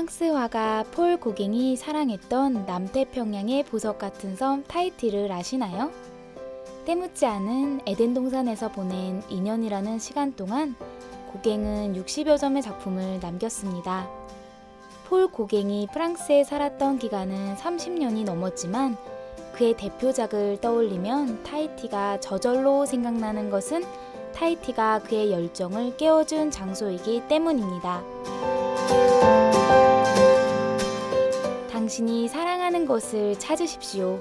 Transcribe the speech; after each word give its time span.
프랑스 0.00 0.24
화가 0.24 0.86
폴 0.92 1.20
고갱이 1.20 1.76
사랑했던 1.76 2.64
남태평양의 2.64 3.64
보석 3.64 3.98
같은 3.98 4.34
섬 4.34 4.64
타이티를 4.64 5.30
아시나요? 5.30 5.90
때묻지 6.86 7.26
않은 7.26 7.82
에덴 7.84 8.14
동산에서 8.14 8.72
보낸 8.72 9.20
2년이라는 9.24 10.00
시간 10.00 10.32
동안 10.32 10.74
고갱은 11.32 12.02
60여 12.02 12.38
점의 12.38 12.62
작품을 12.62 13.20
남겼습니다. 13.20 14.08
폴 15.06 15.28
고갱이 15.28 15.88
프랑스에 15.92 16.44
살았던 16.44 16.98
기간은 16.98 17.56
30년이 17.56 18.24
넘었지만 18.24 18.96
그의 19.52 19.76
대표작을 19.76 20.62
떠올리면 20.62 21.42
타이티가 21.42 22.20
저절로 22.20 22.86
생각나는 22.86 23.50
것은 23.50 23.84
타이티가 24.34 25.00
그의 25.00 25.30
열정을 25.30 25.98
깨워준 25.98 26.50
장소이기 26.50 27.24
때문입니다. 27.28 28.69
당신이 31.90 32.28
사랑하는 32.28 32.86
것을 32.86 33.36
찾으십시오. 33.40 34.20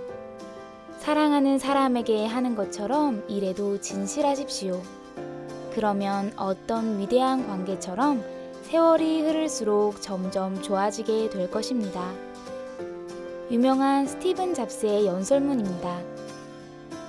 사랑하는 0.97 1.59
사람에게 1.59 2.25
하는 2.25 2.55
것처럼 2.55 3.23
일에도 3.27 3.79
진실하십시오. 3.79 4.81
그러면 5.75 6.33
어떤 6.35 6.97
위대한 6.97 7.45
관계처럼 7.45 8.23
세월이 8.63 9.21
흐를수록 9.21 10.01
점점 10.01 10.59
좋아지게 10.63 11.29
될 11.29 11.51
것입니다. 11.51 12.11
유명한 13.51 14.07
스티븐 14.07 14.55
잡스의 14.55 15.05
연설문입니다. 15.05 16.01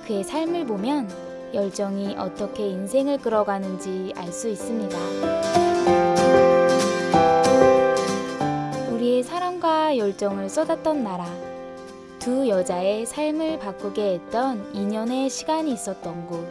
그의 0.05 0.23
삶을 0.23 0.67
보면 0.67 1.09
열정이 1.55 2.17
어떻게 2.19 2.67
인생을 2.67 3.17
끌어가는지 3.17 4.13
알 4.15 4.31
수 4.31 4.47
있습니다. 4.47 5.50
사랑과 9.23 9.97
열정을 9.97 10.49
쏟았던 10.49 11.03
나라. 11.03 11.25
두 12.19 12.47
여자의 12.47 13.05
삶을 13.05 13.59
바꾸게 13.59 14.13
했던 14.13 14.69
인연의 14.75 15.29
시간이 15.29 15.73
있었던 15.73 16.27
곳. 16.27 16.47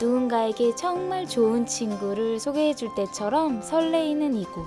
누군가에게 0.00 0.74
정말 0.76 1.26
좋은 1.26 1.66
친구를 1.66 2.38
소개해 2.40 2.74
줄 2.74 2.94
때처럼 2.94 3.62
설레이는 3.62 4.34
이곳. 4.34 4.64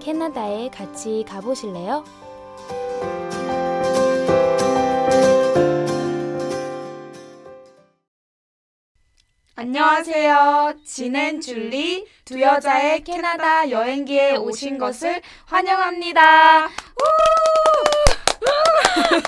캐나다에 0.00 0.68
같이 0.68 1.24
가보실래요? 1.26 2.04
안녕하세요. 9.66 10.74
진앤 10.84 11.40
줄리 11.40 12.06
두 12.26 12.38
여자의 12.38 13.02
캐나다 13.02 13.70
여행기에 13.70 14.36
오신 14.36 14.76
것을 14.76 15.22
환영합니다. 15.46 16.64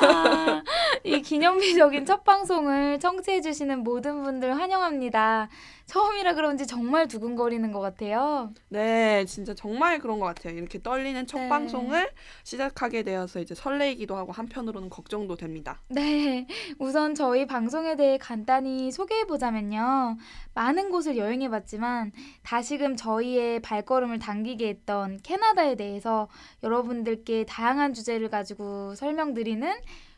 아, 0.03 0.63
이 1.05 1.23
기념비적인 1.23 2.07
첫 2.07 2.25
방송을 2.25 2.99
청취해주시는 3.01 3.81
모든 3.85 4.23
분들 4.23 4.57
환영합니다. 4.57 5.49
처음이라 5.87 6.35
그런지 6.35 6.67
정말 6.67 7.07
두근거리는 7.07 7.71
것 7.71 7.81
같아요. 7.81 8.53
네, 8.69 9.25
진짜 9.27 9.55
정말 9.55 10.01
그런 10.01 10.19
것 10.19 10.27
같아요. 10.27 10.57
이렇게 10.57 10.83
떨리는 10.83 11.27
첫 11.27 11.39
네. 11.39 11.49
방송을 11.49 12.11
시작하게 12.43 13.05
되어서 13.05 13.41
이제 13.41 13.55
설레이기도 13.55 14.17
하고 14.17 14.33
한편으로는 14.33 14.91
걱정도 14.91 15.37
됩니다. 15.37 15.81
네, 15.89 16.49
우선 16.79 17.15
저희 17.15 17.47
방송에 17.47 17.95
대해 17.95 18.19
간단히 18.19 18.91
소개해보자면요. 18.91 20.17
많은 20.55 20.91
곳을 20.91 21.17
여행해봤지만 21.17 22.13
다시금 22.43 22.97
저희의 22.97 23.61
발걸음을 23.61 24.19
당기게 24.19 24.69
했던 24.69 25.19
캐나다에 25.23 25.77
대해서 25.77 26.29
여러분들께 26.65 27.45
다양한 27.45 27.95
주제를 27.95 28.29
가지고 28.29 28.97
설명드리는 28.97 29.73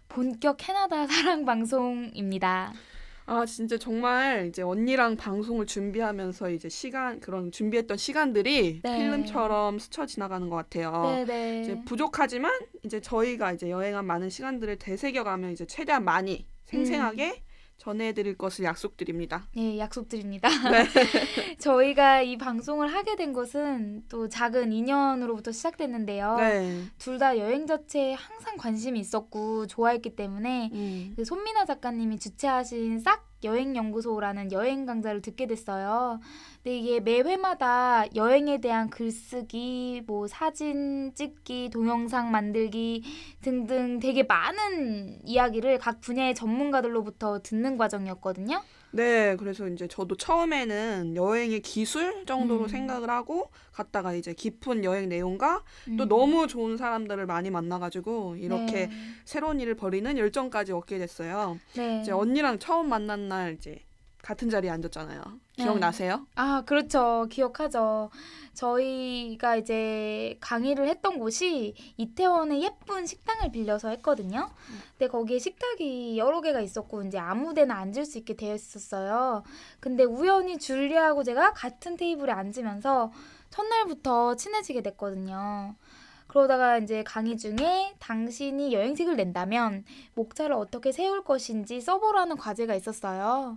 본격 0.08 0.56
캐나다 0.58 1.06
사랑 1.08 1.44
방송입니다. 1.44 2.72
아, 3.26 3.44
진짜 3.44 3.76
정말 3.76 4.46
이제 4.48 4.62
언니랑 4.62 5.16
방송을 5.16 5.66
준비하면서 5.66 6.50
이제 6.50 6.70
시간 6.70 7.20
그런 7.20 7.52
준비했던 7.52 7.98
시간들이 7.98 8.80
네. 8.82 8.98
필름처럼 8.98 9.78
스쳐 9.78 10.06
지나가는 10.06 10.48
것 10.48 10.56
같아요. 10.56 11.02
네네. 11.02 11.60
이제 11.60 11.78
부족하지만 11.84 12.50
이제 12.84 13.00
저희가 13.00 13.52
이제 13.52 13.68
여행한 13.68 14.06
많은 14.06 14.30
시간들을 14.30 14.76
되새겨가면 14.76 15.52
이제 15.52 15.66
최대한 15.66 16.04
많이 16.04 16.46
생생하게 16.64 17.42
전해드릴 17.78 18.36
것을 18.36 18.64
약속드립니다. 18.64 19.46
네, 19.54 19.78
약속드립니다. 19.78 20.48
네. 20.70 20.84
저희가 21.58 22.22
이 22.22 22.36
방송을 22.36 22.92
하게 22.92 23.16
된 23.16 23.32
것은 23.32 24.04
또 24.08 24.28
작은 24.28 24.72
인연으로부터 24.72 25.52
시작됐는데요. 25.52 26.36
네. 26.36 26.84
둘다 26.98 27.38
여행 27.38 27.66
자체에 27.66 28.14
항상 28.14 28.56
관심이 28.56 28.98
있었고 28.98 29.66
좋아했기 29.68 30.16
때문에 30.16 30.70
음. 30.72 31.12
그 31.16 31.24
손민아 31.24 31.64
작가님이 31.64 32.18
주최하신 32.18 32.98
싹 32.98 33.27
여행 33.44 33.76
연구소라는 33.76 34.52
여행 34.52 34.86
강좌를 34.86 35.22
듣게 35.22 35.46
됐어요. 35.46 36.20
근데 36.62 36.76
이게 36.76 37.00
매 37.00 37.20
회마다 37.20 38.04
여행에 38.14 38.60
대한 38.60 38.90
글쓰기, 38.90 40.02
뭐 40.06 40.26
사진 40.26 41.12
찍기, 41.14 41.70
동영상 41.70 42.30
만들기 42.30 43.04
등등 43.42 44.00
되게 44.00 44.22
많은 44.22 45.20
이야기를 45.24 45.78
각 45.78 46.00
분야의 46.00 46.34
전문가들로부터 46.34 47.40
듣는 47.42 47.76
과정이었거든요. 47.76 48.62
네, 48.90 49.36
그래서 49.36 49.68
이제 49.68 49.86
저도 49.86 50.16
처음에는 50.16 51.14
여행의 51.14 51.60
기술 51.60 52.24
정도로 52.24 52.64
음. 52.64 52.68
생각을 52.68 53.10
하고 53.10 53.50
갔다가 53.72 54.14
이제 54.14 54.32
깊은 54.32 54.84
여행 54.84 55.08
내용과 55.08 55.62
또 55.98 56.04
음. 56.04 56.08
너무 56.08 56.46
좋은 56.46 56.76
사람들을 56.76 57.26
많이 57.26 57.50
만나가지고 57.50 58.36
이렇게 58.36 58.86
네. 58.86 58.90
새로운 59.24 59.60
일을 59.60 59.74
벌이는 59.74 60.16
열정까지 60.16 60.72
얻게 60.72 60.98
됐어요. 60.98 61.58
네. 61.74 62.00
이제 62.00 62.12
언니랑 62.12 62.58
처음 62.58 62.88
만난 62.88 63.28
날 63.28 63.54
이제 63.54 63.80
같은 64.28 64.50
자리에 64.50 64.68
앉았잖아요. 64.68 65.22
네. 65.56 65.64
기억나세요? 65.64 66.26
아, 66.34 66.62
그렇죠. 66.66 67.26
기억하죠. 67.30 68.10
저희가 68.52 69.56
이제 69.56 70.36
강의를 70.40 70.86
했던 70.86 71.18
곳이 71.18 71.74
이태원의 71.96 72.62
예쁜 72.62 73.06
식당을 73.06 73.50
빌려서 73.50 73.88
했거든요. 73.88 74.50
근데 74.98 75.10
거기에 75.10 75.38
식탁이 75.38 76.18
여러 76.18 76.42
개가 76.42 76.60
있었고 76.60 77.04
이제 77.04 77.18
아무 77.18 77.54
데나 77.54 77.76
앉을 77.76 78.04
수 78.04 78.18
있게 78.18 78.34
되어 78.36 78.54
있었어요. 78.54 79.44
근데 79.80 80.04
우연히 80.04 80.58
줄리하고 80.58 81.24
제가 81.24 81.54
같은 81.54 81.96
테이블에 81.96 82.30
앉으면서 82.30 83.10
첫날부터 83.48 84.36
친해지게 84.36 84.82
됐거든요. 84.82 85.74
그러다가 86.26 86.76
이제 86.76 87.02
강의 87.02 87.38
중에 87.38 87.94
당신이 87.98 88.74
여행책을 88.74 89.16
낸다면 89.16 89.86
목차를 90.12 90.54
어떻게 90.54 90.92
세울 90.92 91.24
것인지 91.24 91.80
써보라는 91.80 92.36
과제가 92.36 92.74
있었어요. 92.74 93.56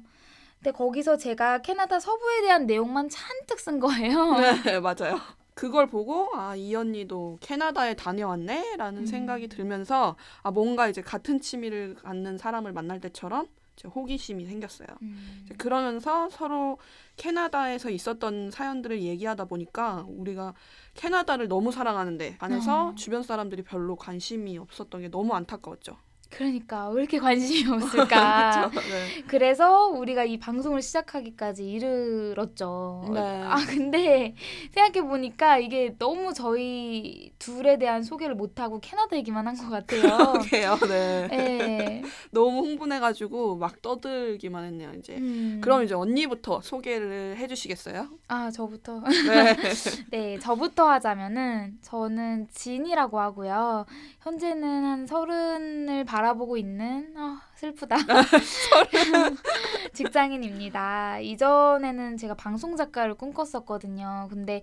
근데 0.61 0.71
거기서 0.77 1.17
제가 1.17 1.59
캐나다 1.59 1.99
서부에 1.99 2.41
대한 2.41 2.67
내용만 2.67 3.09
잔뜩 3.09 3.59
쓴 3.59 3.79
거예요. 3.79 4.35
네, 4.37 4.79
맞아요. 4.79 5.19
그걸 5.55 5.87
보고 5.87 6.29
아, 6.35 6.55
이 6.55 6.73
언니도 6.75 7.39
캐나다에 7.41 7.95
다녀왔네라는 7.95 9.01
음. 9.01 9.05
생각이 9.05 9.47
들면서 9.47 10.15
아, 10.43 10.51
뭔가 10.51 10.87
이제 10.87 11.01
같은 11.01 11.41
취미를 11.41 11.95
갖는 11.95 12.37
사람을 12.37 12.73
만날 12.73 13.01
때처럼 13.01 13.47
이제 13.75 13.87
호기심이 13.87 14.45
생겼어요. 14.45 14.87
음. 15.01 15.41
이제 15.45 15.55
그러면서 15.55 16.29
서로 16.29 16.77
캐나다에서 17.17 17.89
있었던 17.89 18.51
사연들을 18.51 19.01
얘기하다 19.01 19.45
보니까 19.45 20.05
우리가 20.07 20.53
캐나다를 20.93 21.47
너무 21.47 21.71
사랑하는데 21.71 22.37
안에서 22.39 22.89
어. 22.89 22.95
주변 22.95 23.23
사람들이 23.23 23.63
별로 23.63 23.95
관심이 23.95 24.57
없었던 24.59 25.01
게 25.01 25.09
너무 25.09 25.33
안타까웠죠. 25.33 25.97
그러니까 26.31 26.89
왜 26.89 27.01
이렇게 27.01 27.19
관심이 27.19 27.69
없을까? 27.71 28.69
그쵸? 28.71 28.81
네. 28.89 29.23
그래서 29.27 29.87
우리가 29.87 30.23
이 30.23 30.39
방송을 30.39 30.81
시작하기까지 30.81 31.69
이르렀죠. 31.69 33.03
네. 33.13 33.19
아 33.43 33.57
근데 33.67 34.33
생각해 34.71 35.05
보니까 35.07 35.57
이게 35.57 35.93
너무 35.99 36.33
저희 36.33 37.31
둘에 37.37 37.77
대한 37.77 38.01
소개를 38.03 38.33
못 38.35 38.59
하고 38.59 38.79
캐나다 38.79 39.15
얘기만 39.17 39.45
한 39.47 39.51
것 39.61 39.69
같아요. 39.69 40.01
그러게요. 40.01 40.77
네. 40.87 41.27
네. 41.27 42.01
너무 42.31 42.61
흥분해가지고 42.65 43.57
막 43.57 43.81
떠들기만 43.81 44.63
했네요. 44.63 44.91
이제. 44.97 45.17
음. 45.17 45.59
그럼 45.61 45.83
이제 45.83 45.93
언니부터 45.93 46.61
소개를 46.61 47.35
해주시겠어요? 47.37 48.07
아 48.29 48.49
저부터 48.49 49.01
네. 49.01 49.57
네, 50.11 50.39
저부터 50.39 50.89
하자면은 50.89 51.77
저는 51.81 52.47
진이라고 52.51 53.19
하고요. 53.19 53.85
현재는 54.21 54.83
한 54.85 55.05
서른을 55.05 56.05
바 56.05 56.20
라보고 56.21 56.57
있는 56.57 57.13
아, 57.17 57.41
슬프다. 57.55 57.97
직장인입니다. 59.93 61.19
이전에는 61.19 62.17
제가 62.17 62.33
방송 62.35 62.75
작가를 62.75 63.15
꿈꿨었거든요. 63.15 64.27
근데 64.29 64.61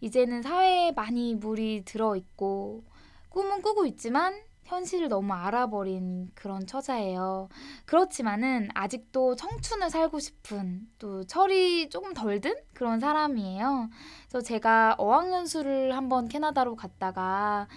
이제는 0.00 0.42
사회에 0.42 0.92
많이 0.92 1.34
물이 1.34 1.84
들어 1.84 2.16
있고 2.16 2.84
꿈은 3.30 3.62
꾸고 3.62 3.86
있지만 3.86 4.34
현실을 4.64 5.08
너무 5.08 5.34
알아버린 5.34 6.30
그런 6.34 6.66
처자예요. 6.66 7.48
그렇지만은 7.84 8.68
아직도 8.74 9.36
청춘을 9.36 9.90
살고 9.90 10.18
싶은 10.18 10.88
또 10.98 11.24
철이 11.24 11.90
조금 11.90 12.14
덜 12.14 12.40
든 12.40 12.54
그런 12.72 12.98
사람이에요. 12.98 13.90
그래서 14.28 14.40
제가 14.42 14.94
어학연수를 14.98 15.94
한번 15.96 16.28
캐나다로 16.28 16.76
갔다가 16.76 17.68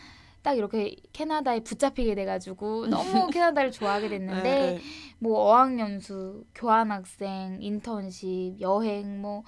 딱 0.48 0.54
이렇게 0.58 0.96
캐나다에 1.12 1.60
붙잡히게 1.60 2.16
돼가지고 2.16 2.88
너무 2.90 3.28
캐나다를 3.28 3.72
좋아하게 3.72 4.10
됐는데 4.10 4.44
네, 4.44 4.82
뭐 5.20 5.40
어학연수, 5.40 6.46
교환학생, 6.56 7.58
인턴십, 7.62 8.62
여행 8.62 9.22
뭐 9.22 9.44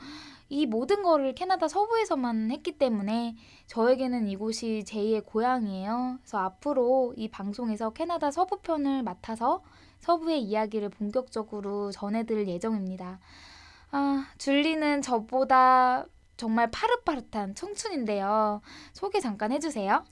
이 0.49 0.65
모든 0.65 1.03
거를 1.03 1.35
캐나다 1.35 1.67
서부에서만 1.67 2.49
했기 2.49 2.71
때문에 2.71 3.35
저에게는 3.67 4.27
이곳이 4.27 4.83
제2의 4.85 5.23
고향이에요. 5.25 6.17
그래서 6.21 6.39
앞으로 6.39 7.13
이 7.15 7.29
방송에서 7.29 7.91
캐나다 7.91 8.31
서부편을 8.31 9.03
맡아서 9.03 9.63
서부의 9.99 10.41
이야기를 10.41 10.89
본격적으로 10.89 11.91
전해드릴 11.91 12.47
예정입니다. 12.47 13.19
아, 13.91 14.25
줄리는 14.39 15.03
저보다 15.03 16.05
정말 16.35 16.71
파릇파릇한 16.71 17.53
청춘인데요. 17.53 18.61
소개 18.93 19.19
잠깐 19.19 19.51
해주세요. 19.51 20.03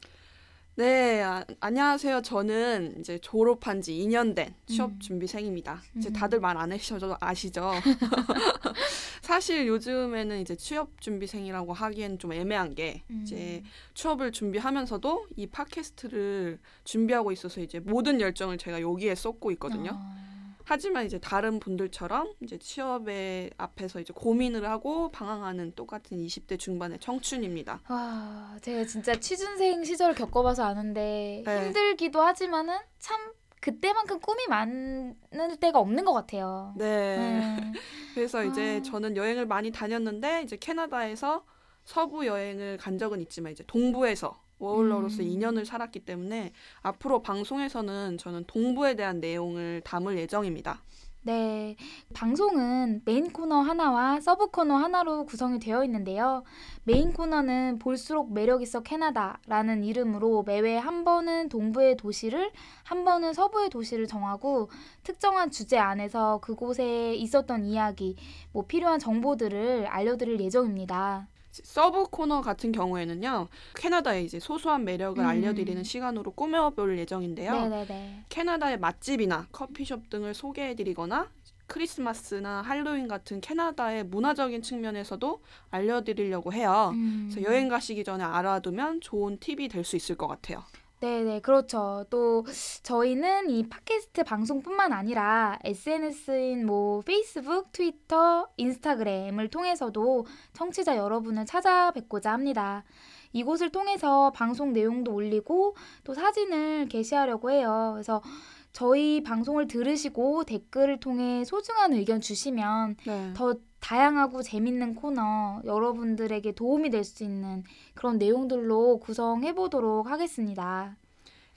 네, 0.77 1.23
아, 1.23 1.43
안녕하세요. 1.59 2.21
저는 2.21 2.97
이제 2.99 3.17
졸업한 3.17 3.81
지 3.81 3.93
2년 3.93 4.35
된 4.35 4.53
취업 4.67 4.91
음. 4.91 4.99
준비생입니다. 4.99 5.81
이제 5.97 6.09
음. 6.09 6.13
다들 6.13 6.39
말 6.39 6.55
안 6.55 6.71
하셔도 6.71 7.17
아시죠? 7.19 7.71
사실 9.23 9.65
요즘에는 9.67 10.39
이제 10.39 10.55
취업 10.55 11.01
준비생이라고 11.01 11.73
하기엔 11.73 12.19
좀 12.19 12.31
애매한 12.31 12.75
게 12.75 13.01
음. 13.09 13.21
이제 13.23 13.63
취업을 13.95 14.31
준비하면서도 14.31 15.25
이 15.35 15.47
팟캐스트를 15.47 16.59
준비하고 16.83 17.31
있어서 17.31 17.59
이제 17.59 17.79
모든 17.79 18.21
열정을 18.21 18.59
제가 18.59 18.79
여기에 18.79 19.15
쏟고 19.15 19.49
있거든요. 19.53 19.91
어. 19.93 20.27
하지만 20.69 21.05
이제 21.05 21.17
다른 21.17 21.61
분들처럼 21.61 22.33
이제 22.43 22.57
취업에 22.57 23.49
앞에서 23.57 24.01
이제 24.01 24.11
고민을 24.13 24.69
하고 24.69 25.09
방황하는 25.11 25.71
똑같은 25.75 26.17
20대 26.17 26.59
중반의 26.59 26.99
청춘입니다. 26.99 27.79
와, 27.87 28.57
제가 28.61 28.83
진짜 28.85 29.15
취준생 29.17 29.85
시절 29.85 30.13
겪어봐서 30.13 30.65
아는데 30.65 31.41
네. 31.45 31.65
힘들기도 31.65 32.21
하지만은 32.21 32.75
참 32.99 33.17
그때만큼 33.61 34.19
꿈이 34.19 34.45
많을 34.49 35.15
때가 35.61 35.79
없는 35.79 36.03
것 36.03 36.11
같아요. 36.11 36.73
네. 36.75 37.17
음. 37.17 37.73
그래서 38.13 38.43
이제 38.43 38.79
아. 38.79 38.81
저는 38.81 39.15
여행을 39.15 39.45
많이 39.45 39.71
다녔는데 39.71 40.41
이제 40.43 40.57
캐나다에서 40.57 41.45
서부 41.85 42.27
여행을 42.27 42.75
간 42.77 42.97
적은 42.97 43.21
있지만 43.21 43.53
이제 43.53 43.63
동부에서 43.67 44.37
워홀러로서 44.59 45.23
음. 45.23 45.27
2년을 45.27 45.65
살았기 45.65 46.01
때문에 46.01 46.51
앞으로 46.81 47.21
방송에서는 47.21 48.17
저는 48.17 48.45
동부에 48.47 48.95
대한 48.95 49.19
내용을 49.19 49.81
담을 49.83 50.17
예정입니다. 50.17 50.81
네, 51.27 51.75
방송은 52.13 53.01
메인 53.03 53.33
코너 53.33 53.57
하나와 53.57 54.21
sub 54.21 54.47
코너 54.47 54.75
하나로 54.75 55.25
구성이 55.25 55.59
되어 55.59 55.83
있는데요. 55.83 56.45
메인 56.85 57.11
코너는 57.11 57.79
볼수록 57.79 58.31
매력 58.31 58.61
있어 58.61 58.81
캐나다라는 58.81 59.83
이름으로 59.83 60.43
매회 60.43 60.77
한 60.77 61.03
번은 61.03 61.49
동부의 61.49 61.97
도시를 61.97 62.51
한 62.83 63.03
번은 63.03 63.33
서부의 63.33 63.69
도시를 63.69 64.07
정하고 64.07 64.69
특정한 65.03 65.51
주제 65.51 65.77
안에서 65.77 66.39
그곳에 66.41 67.13
있었던 67.15 67.65
이야기, 67.65 68.15
뭐 68.53 68.63
필요한 68.65 68.97
정보들을 68.97 69.85
알려드릴 69.87 70.39
예정입니다. 70.39 71.27
sub 71.63 72.05
코너 72.05 72.41
같은 72.41 72.71
경우에는요. 72.71 73.47
캐나다의 73.75 74.25
이제 74.25 74.39
소소한 74.39 74.83
매력을 74.85 75.21
음. 75.23 75.27
알려드리는 75.27 75.83
시간으로 75.83 76.31
꾸며볼 76.31 76.97
예정인데요. 76.99 77.51
네네네. 77.53 78.25
캐나다의 78.29 78.79
맛집이나 78.79 79.47
커피숍 79.51 80.09
등을 80.09 80.33
소개해드리거나 80.33 81.29
크리스마스나 81.67 82.61
할로윈 82.61 83.07
같은 83.07 83.41
캐나다의 83.41 84.05
문화적인 84.05 84.61
측면에서도 84.61 85.41
알려드리려고 85.69 86.53
해요. 86.53 86.91
음. 86.93 87.29
그래서 87.31 87.49
여행 87.49 87.67
가시기 87.67 88.03
전에 88.03 88.23
알아두면 88.23 89.01
좋은 89.01 89.37
팁이 89.39 89.67
될 89.67 89.83
수 89.83 89.95
있을 89.95 90.15
것 90.15 90.27
같아요. 90.27 90.63
네네, 90.99 91.41
그렇죠. 91.41 92.05
또 92.09 92.43
저희는 92.81 93.51
이 93.51 93.69
팟캐스트 93.69 94.23
방송뿐만 94.23 94.93
아니라 94.93 95.59
SNS인 95.63 96.65
뭐 96.65 97.01
페이스북, 97.01 97.71
트위터, 97.71 98.47
인스타그램을 98.57 99.49
통해서도 99.49 100.25
청취자 100.53 100.97
여러분을 100.97 101.45
찾아뵙고자 101.45 102.33
합니다. 102.33 102.83
이곳을 103.31 103.69
통해서 103.69 104.31
방송 104.31 104.73
내용도 104.73 105.13
올리고 105.13 105.75
또 106.03 106.15
사진을 106.15 106.87
게시하려고 106.87 107.51
해요. 107.51 107.91
그래서 107.93 108.23
저희 108.71 109.21
방송을 109.21 109.67
들으시고 109.67 110.45
댓글을 110.45 110.99
통해 110.99 111.43
소중한 111.45 111.93
의견 111.93 112.21
주시면 112.21 112.95
네. 113.05 113.33
더 113.35 113.55
다양하고 113.79 114.41
재밌는 114.43 114.95
코너 114.95 115.61
여러분들에게 115.65 116.51
도움이 116.53 116.89
될 116.89 117.03
수 117.03 117.23
있는 117.23 117.63
그런 117.93 118.17
내용들로 118.17 118.99
구성해 118.99 119.53
보도록 119.53 120.07
하겠습니다. 120.07 120.97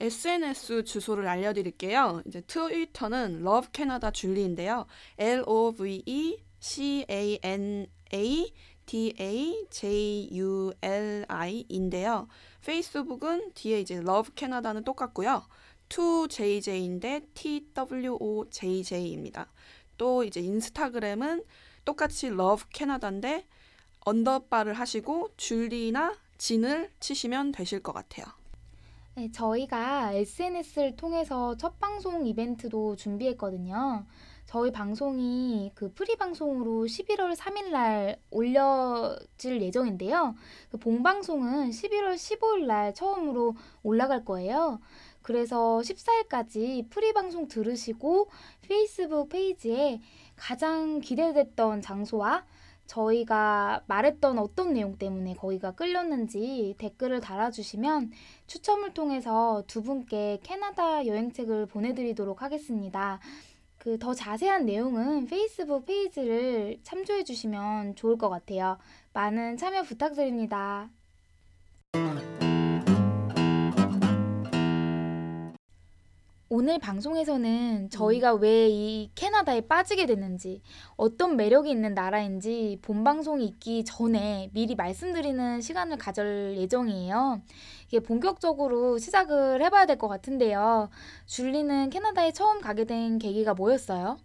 SNS 0.01 0.85
주소를 0.85 1.27
알려드릴게요. 1.29 2.23
이제 2.27 2.41
트위터는 2.43 3.41
Love 3.41 3.69
Canada 3.75 4.11
줄리인데요. 4.13 4.87
L 5.19 5.43
O 5.47 5.73
V 5.73 6.03
E 6.07 6.39
C 6.61 7.05
A 7.11 7.39
N 7.43 7.87
A 8.15 8.53
D 8.87 9.15
A 9.21 9.67
J 9.71 10.29
U 10.33 10.73
L 10.81 11.25
I인데요. 11.29 12.29
페이스북은 12.65 13.53
뒤에 13.55 13.81
이제 13.81 13.97
Love 13.97 14.33
Canada는 14.37 14.85
똑같고요. 14.85 15.43
2JJ인데 15.91 17.27
T 17.35 17.67
W 17.75 18.17
O 18.21 18.49
J 18.49 18.83
J입니다. 18.83 19.53
또 19.99 20.25
이제 20.25 20.41
인스타그램은 20.41 21.43
똑같이 21.85 22.29
Love 22.29 22.65
Canada인데 22.75 23.47
언더바를 24.05 24.75
하시고 24.75 25.31
줄리나 25.37 26.17
진을 26.39 26.91
치시면 27.01 27.53
되실 27.53 27.83
것 27.83 27.93
같아요. 27.93 28.27
네, 29.15 29.31
저희가 29.33 30.13
SNS를 30.15 30.97
통해서 30.97 31.57
첫 31.57 31.79
방송 31.81 32.27
이벤트도 32.27 32.97
준비했거든요. 32.97 34.07
저희 34.47 34.73
방송이 34.73 35.71
그 35.75 35.93
pre 35.93 36.17
방송으로 36.17 36.87
11월 36.87 37.37
3일 37.37 37.71
날 37.71 38.19
올려질 38.31 39.61
예정인데요. 39.63 40.35
그 40.71 40.79
본 40.79 41.03
방송은 41.03 41.71
11월 41.71 42.15
15일 42.15 42.67
날 42.67 42.95
처음으로 42.95 43.55
올라갈 43.83 44.25
거예요. 44.25 44.81
그래서 45.23 45.81
14일까지 45.85 46.89
pre 46.91 47.13
방송 47.13 47.47
들으시고 47.47 48.29
페이스북 48.63 49.29
페이지에 49.29 50.01
가장 50.41 51.01
기대됐던 51.01 51.83
장소와 51.83 52.45
저희가 52.87 53.85
말했던 53.87 54.39
어떤 54.39 54.73
내용 54.73 54.97
때문에 54.97 55.35
거기가 55.35 55.73
끌렸는지 55.73 56.75
댓글을 56.79 57.21
달아주시면 57.21 58.11
추첨을 58.49 58.95
통해서 58.95 59.63
두 59.69 59.83
분께 59.83 60.41
캐나다 60.43 61.07
여행책을 61.07 61.67
보내드리도록 61.67 62.43
하겠습니다. 62.43 63.21
그 63.79 63.99
더 63.99 64.13
자세한 64.13 64.67
내용은 64.67 65.27
페이스북 65.27 65.87
페이지를 65.87 66.79
참조해 66.83 67.25
주시면 67.25 67.95
좋을 67.97 68.19
것 68.19 68.29
같아요. 68.29 68.79
많은 69.13 69.57
참여 69.57 69.83
부탁드립니다. 69.85 70.91
오늘 76.53 76.81
방송에서는 76.81 77.91
저희가 77.91 78.35
왜 78.35 78.69
이 78.69 79.11
캐나다에 79.15 79.61
빠지게 79.63 80.07
됐는지, 80.07 80.63
어떤 80.97 81.37
매력이 81.37 81.71
있는 81.71 81.95
나라인지 81.95 82.79
본 82.83 83.05
방송이 83.05 83.45
있기 83.47 83.85
전에 83.85 84.51
미리 84.53 84.75
말씀드리는 84.75 85.61
시간을 85.61 85.97
가질 85.99 86.57
예정이에요. 86.59 87.41
이게 87.89 88.01
본격적으로 88.01 88.99
시작을 88.99 89.63
해봐야 89.63 89.87
될 89.87 89.97
것 89.97 90.09
같은데요. 90.09 90.91
줄리는 91.27 91.89
캐나다에 91.91 92.33
처음 92.33 92.61
가게 92.61 92.85
된 92.85 93.19
계기가 93.21 93.55
뭐였어요? 93.55 94.19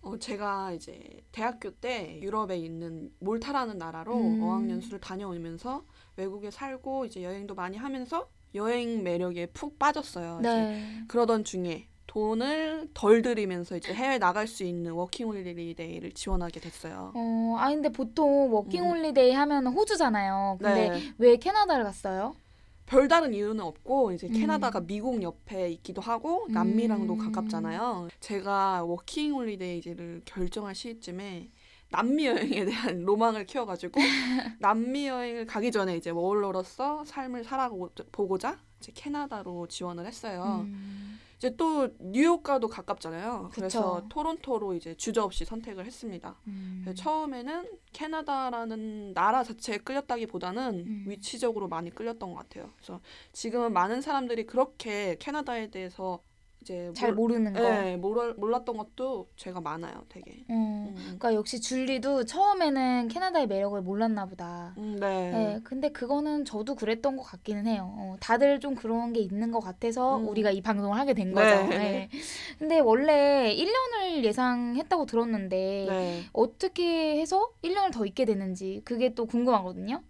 어, 0.00 0.16
제가 0.18 0.72
이제 0.72 1.22
대학교 1.32 1.70
때 1.70 2.18
유럽에 2.22 2.56
있는 2.56 3.12
몰타라는 3.18 3.76
나라로 3.76 4.16
음. 4.16 4.42
어학연수를 4.42 5.00
다녀오면서 5.00 5.84
외국에 6.16 6.50
살고 6.50 7.04
이제 7.04 7.22
여행도 7.22 7.54
많이 7.54 7.76
하면서 7.76 8.28
여행 8.54 9.02
매력에 9.02 9.46
푹 9.46 9.78
빠졌어요. 9.78 10.38
이제 10.40 10.48
네. 10.48 11.04
그러던 11.08 11.44
중에 11.44 11.86
돈을 12.06 12.88
덜 12.94 13.22
들이면서 13.22 13.76
이제 13.76 13.92
해외 13.92 14.18
나갈 14.18 14.46
수 14.48 14.64
있는 14.64 14.92
워킹 14.92 15.28
홀리데이를 15.28 16.12
지원하게 16.12 16.58
됐어요. 16.60 17.12
어, 17.14 17.56
아 17.58 17.68
근데 17.68 17.90
보통 17.90 18.52
워킹 18.52 18.82
홀리데이 18.82 19.32
하면 19.32 19.66
호주잖아요. 19.66 20.56
근데 20.60 20.88
음. 20.88 20.92
네. 20.94 21.12
왜 21.18 21.36
캐나다를 21.36 21.84
갔어요? 21.84 22.34
별다른 22.86 23.34
이유는 23.34 23.62
없고 23.62 24.12
이제 24.12 24.26
음. 24.28 24.32
캐나다가 24.32 24.80
미국 24.80 25.22
옆에 25.22 25.68
있기도 25.72 26.00
하고 26.00 26.46
남미랑도 26.48 27.12
음. 27.12 27.18
가깝잖아요. 27.18 28.08
제가 28.20 28.84
워킹 28.84 29.34
홀리데이를 29.34 30.22
결정할 30.24 30.74
시점에 30.74 31.50
남미 31.90 32.26
여행에 32.26 32.64
대한 32.64 33.02
로망을 33.04 33.46
키워가지고 33.46 34.00
남미 34.60 35.08
여행을 35.08 35.46
가기 35.46 35.72
전에 35.72 35.96
이제 35.96 36.10
워홀러로서 36.10 37.04
삶을 37.04 37.44
살아보고자 37.44 38.58
이제 38.80 38.92
캐나다로 38.94 39.66
지원을 39.68 40.06
했어요. 40.06 40.66
음. 40.66 41.18
이제 41.38 41.54
또 41.56 41.88
뉴욕과도 42.00 42.66
가깝잖아요. 42.66 43.50
그래서 43.52 43.96
그쵸. 43.96 44.08
토론토로 44.08 44.74
이제 44.74 44.96
주저없이 44.96 45.44
선택을 45.44 45.86
했습니다. 45.86 46.36
음. 46.48 46.80
그래서 46.82 47.00
처음에는 47.00 47.70
캐나다라는 47.92 49.14
나라 49.14 49.44
자체에 49.44 49.78
끌렸다기보다는 49.78 50.84
음. 50.86 51.04
위치적으로 51.06 51.68
많이 51.68 51.90
끌렸던 51.90 52.34
것 52.34 52.40
같아요. 52.40 52.70
그래서 52.76 53.00
지금은 53.32 53.72
많은 53.72 54.00
사람들이 54.00 54.46
그렇게 54.46 55.16
캐나다에 55.20 55.70
대해서 55.70 56.20
이제 56.68 56.92
잘 56.94 57.14
몰- 57.14 57.28
모르는 57.30 57.54
거. 57.54 57.60
네, 57.60 57.96
몰라, 57.96 58.34
몰랐던 58.36 58.76
것도 58.76 59.28
제가 59.36 59.60
많아요, 59.62 60.04
되게. 60.10 60.44
음. 60.50 60.88
음, 60.90 60.94
그러니까 61.02 61.32
역시 61.34 61.60
줄리도 61.62 62.24
처음에는 62.26 63.08
캐나다의 63.08 63.46
매력을 63.46 63.80
몰랐나 63.80 64.26
보다. 64.26 64.74
음, 64.76 64.96
네. 65.00 65.30
네, 65.30 65.60
근데 65.64 65.88
그거는 65.90 66.44
저도 66.44 66.74
그랬던 66.74 67.16
것 67.16 67.22
같기는 67.22 67.66
해요. 67.66 67.94
어, 67.96 68.16
다들 68.20 68.60
좀 68.60 68.74
그런 68.74 69.14
게 69.14 69.20
있는 69.20 69.50
것 69.50 69.60
같아서 69.60 70.18
음. 70.18 70.28
우리가 70.28 70.50
이 70.50 70.60
방송을 70.60 70.98
하게 70.98 71.14
된 71.14 71.28
네. 71.28 71.34
거죠. 71.34 71.68
네. 71.68 72.10
근데 72.58 72.80
원래 72.80 73.54
1년을 73.56 74.24
예상했다고 74.24 75.06
들었는데 75.06 75.86
네. 75.88 76.22
어떻게 76.34 77.18
해서 77.18 77.50
1년을 77.62 77.92
더 77.94 78.04
있게 78.04 78.26
됐는지 78.26 78.82
그게 78.84 79.14
또 79.14 79.24
궁금하거든요. 79.24 80.02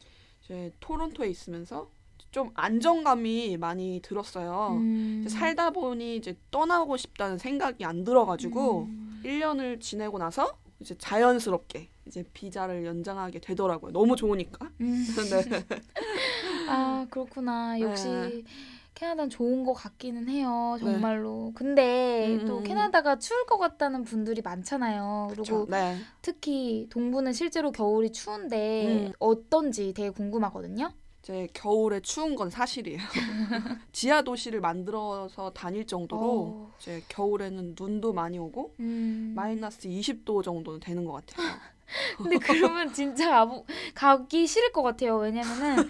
이제 0.44 0.72
토론토에 0.80 1.28
있으면서 1.28 1.88
좀 2.30 2.50
안정감이 2.54 3.56
많이 3.56 4.00
들었어요. 4.02 4.78
음. 4.80 5.24
살다 5.28 5.70
보니 5.70 6.16
이제 6.16 6.36
떠나고 6.50 6.96
싶다는 6.96 7.38
생각이 7.38 7.84
안 7.84 8.04
들어가지고 8.04 8.82
음. 8.82 9.20
1년을 9.24 9.80
지내고 9.80 10.18
나서 10.18 10.58
이제 10.80 10.94
자연스럽게 10.96 11.88
이제 12.06 12.24
비자를 12.34 12.84
연장하게 12.84 13.40
되더라고요. 13.40 13.92
너무 13.92 14.14
좋으니까. 14.14 14.70
음. 14.80 15.06
네. 15.30 15.42
아 16.68 17.06
그렇구나. 17.10 17.80
역시 17.80 18.08
네. 18.08 18.42
캐나다는 18.94 19.30
좋은 19.30 19.64
것 19.64 19.72
같기는 19.74 20.28
해요. 20.28 20.76
네. 20.78 20.84
정말로. 20.84 21.52
근데 21.54 22.36
음, 22.40 22.46
또 22.46 22.58
음, 22.58 22.64
캐나다가 22.64 23.18
추울 23.18 23.46
것 23.46 23.56
같다는 23.58 24.04
분들이 24.04 24.42
많잖아요. 24.42 25.28
그렇죠. 25.30 25.66
그리고 25.66 25.70
네. 25.70 25.96
특히 26.20 26.88
동부는 26.90 27.32
실제로 27.32 27.70
겨울이 27.72 28.12
추운데 28.12 29.06
음. 29.06 29.12
어떤지 29.18 29.92
되게 29.94 30.10
궁금하거든요. 30.10 30.90
이제 31.28 31.46
겨울에 31.52 32.00
추운 32.00 32.34
건 32.34 32.48
사실이에요. 32.48 32.98
지하 33.92 34.22
도시를 34.22 34.62
만들어서 34.62 35.50
다닐 35.50 35.86
정도로 35.86 36.22
어. 36.22 36.74
이제 36.80 37.02
겨울에는 37.08 37.74
눈도 37.78 38.14
많이 38.14 38.38
오고 38.38 38.74
음. 38.80 39.34
마이너스 39.36 39.88
20도 39.88 40.42
정도는 40.42 40.80
되는 40.80 41.04
것 41.04 41.12
같아요. 41.12 41.46
근데 42.16 42.38
그러면 42.38 42.92
진짜 42.92 43.40
아부, 43.40 43.64
가기 43.94 44.46
싫을 44.46 44.72
것 44.72 44.82
같아요. 44.82 45.16
왜냐면은 45.18 45.88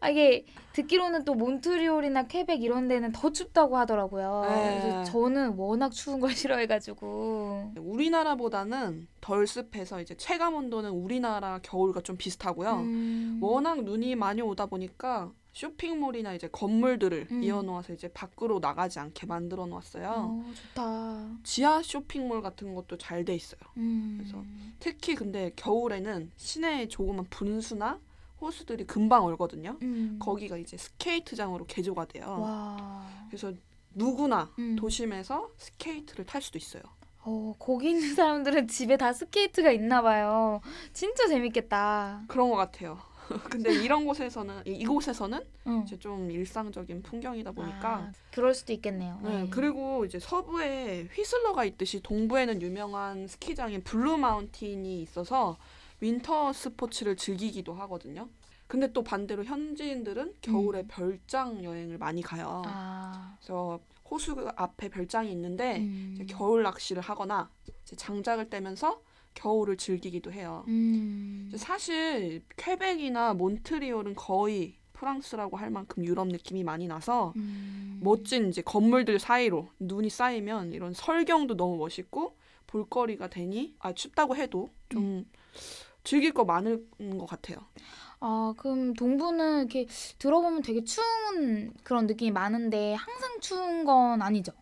아, 0.00 0.08
이게 0.08 0.44
듣기로는 0.72 1.24
또 1.24 1.34
몬트리올이나 1.34 2.26
퀘벡 2.28 2.62
이런 2.62 2.88
데는 2.88 3.12
더 3.12 3.30
춥다고 3.32 3.76
하더라고요. 3.76 4.46
네. 4.48 4.80
그래서 4.80 5.04
저는 5.04 5.54
워낙 5.56 5.90
추운 5.90 6.20
걸 6.20 6.30
싫어해가지고. 6.34 7.72
우리나라보다는 7.76 9.08
덜 9.20 9.46
습해서 9.46 10.00
이제 10.00 10.16
체감 10.16 10.54
온도는 10.54 10.90
우리나라 10.90 11.58
겨울과 11.62 12.02
좀 12.02 12.16
비슷하고요. 12.16 12.70
음. 12.80 13.38
워낙 13.42 13.82
눈이 13.82 14.14
많이 14.14 14.42
오다 14.42 14.66
보니까 14.66 15.32
쇼핑몰이나 15.52 16.34
이제 16.34 16.48
건물들을 16.48 17.28
음. 17.30 17.42
이어놓아서 17.42 17.92
이제 17.92 18.08
밖으로 18.08 18.60
나가지 18.60 18.98
않게 18.98 19.26
만들어 19.26 19.66
놓았어요. 19.66 20.08
어, 20.08 20.52
좋다. 20.54 21.28
지하 21.42 21.82
쇼핑몰 21.82 22.40
같은 22.42 22.74
것도 22.74 22.96
잘 22.98 23.24
돼 23.24 23.34
있어요. 23.34 23.60
음. 23.76 24.16
그래서 24.18 24.42
특히 24.78 25.14
근데 25.14 25.50
겨울에는 25.56 26.30
시내에 26.36 26.88
조그만 26.88 27.26
분수나 27.28 27.98
호수들이 28.40 28.86
금방 28.86 29.24
얼거든요. 29.24 29.76
음. 29.82 30.18
거기가 30.18 30.56
이제 30.56 30.76
스케이트장으로 30.78 31.66
개조가 31.66 32.06
돼요. 32.06 32.24
와. 32.40 33.06
그래서 33.28 33.52
누구나 33.92 34.50
음. 34.58 34.76
도심에서 34.76 35.50
스케이트를 35.58 36.24
탈 36.24 36.40
수도 36.40 36.56
있어요. 36.56 36.82
어, 37.22 37.54
거기 37.58 37.90
있는 37.90 38.14
사람들은 38.14 38.68
집에 38.68 38.96
다 38.96 39.12
스케이트가 39.12 39.70
있나 39.72 40.00
봐요. 40.00 40.62
진짜 40.94 41.26
재밌겠다. 41.28 42.24
그런 42.28 42.48
것 42.48 42.56
같아요. 42.56 42.98
근데 43.50 43.72
이런 43.82 44.04
곳에서는 44.04 44.62
이- 44.66 44.72
이곳에서는 44.72 45.40
응. 45.66 45.82
이제 45.86 45.98
좀 45.98 46.30
일상적인 46.30 47.02
풍경이다 47.02 47.52
보니까 47.52 47.88
아, 47.96 48.12
그럴 48.32 48.54
수도 48.54 48.72
있겠네요. 48.72 49.20
네, 49.22 49.42
네. 49.44 49.50
그리고 49.50 50.04
이제 50.04 50.18
서부에 50.18 51.08
휘슬러가 51.12 51.64
있듯이 51.64 52.00
동부에는 52.02 52.60
유명한 52.62 53.26
스키장인 53.26 53.82
블루 53.84 54.16
마운틴이 54.16 55.00
있어서 55.02 55.58
윈터 56.00 56.52
스포츠를 56.52 57.16
즐기기도 57.16 57.74
하거든요. 57.74 58.28
근데 58.66 58.92
또 58.92 59.02
반대로 59.02 59.44
현지인들은 59.44 60.34
겨울에 60.40 60.80
음. 60.80 60.88
별장 60.88 61.64
여행을 61.64 61.98
많이 61.98 62.22
가요. 62.22 62.62
아. 62.66 63.36
그래서 63.38 63.80
호수 64.08 64.48
앞에 64.56 64.88
별장이 64.88 65.30
있는데 65.32 65.78
음. 65.78 66.12
이제 66.14 66.24
겨울 66.26 66.62
낚시를 66.62 67.02
하거나 67.02 67.50
이제 67.82 67.96
장작을 67.96 68.48
때면서 68.50 69.02
겨울을 69.34 69.76
즐기기도 69.76 70.32
해요. 70.32 70.64
음. 70.68 71.50
사실 71.56 72.42
퀘벡이나 72.56 73.34
몬트리올은 73.34 74.14
거의 74.14 74.74
프랑스라고 74.92 75.56
할 75.56 75.70
만큼 75.70 76.04
유럽 76.04 76.28
느낌이 76.28 76.62
많이 76.62 76.86
나서 76.86 77.32
음. 77.36 78.00
멋진 78.02 78.48
이제 78.48 78.60
건물들 78.62 79.18
사이로 79.18 79.68
눈이 79.78 80.10
쌓이면 80.10 80.72
이런 80.72 80.92
설경도 80.92 81.56
너무 81.56 81.76
멋있고 81.76 82.36
볼거리가 82.66 83.28
되니 83.28 83.74
아 83.78 83.92
춥다고 83.92 84.36
해도 84.36 84.68
좀 84.88 85.02
음. 85.02 85.30
즐길 86.04 86.32
거 86.32 86.44
많은 86.44 86.86
것 87.18 87.26
같아요. 87.26 87.58
아, 88.20 88.52
그럼 88.58 88.92
동부는 88.94 89.60
이렇게 89.60 89.86
들어보면 90.18 90.62
되게 90.62 90.84
추운 90.84 91.72
그런 91.82 92.06
느낌이 92.06 92.30
많은데 92.30 92.94
항상 92.94 93.40
추운 93.40 93.84
건 93.84 94.20
아니죠? 94.20 94.52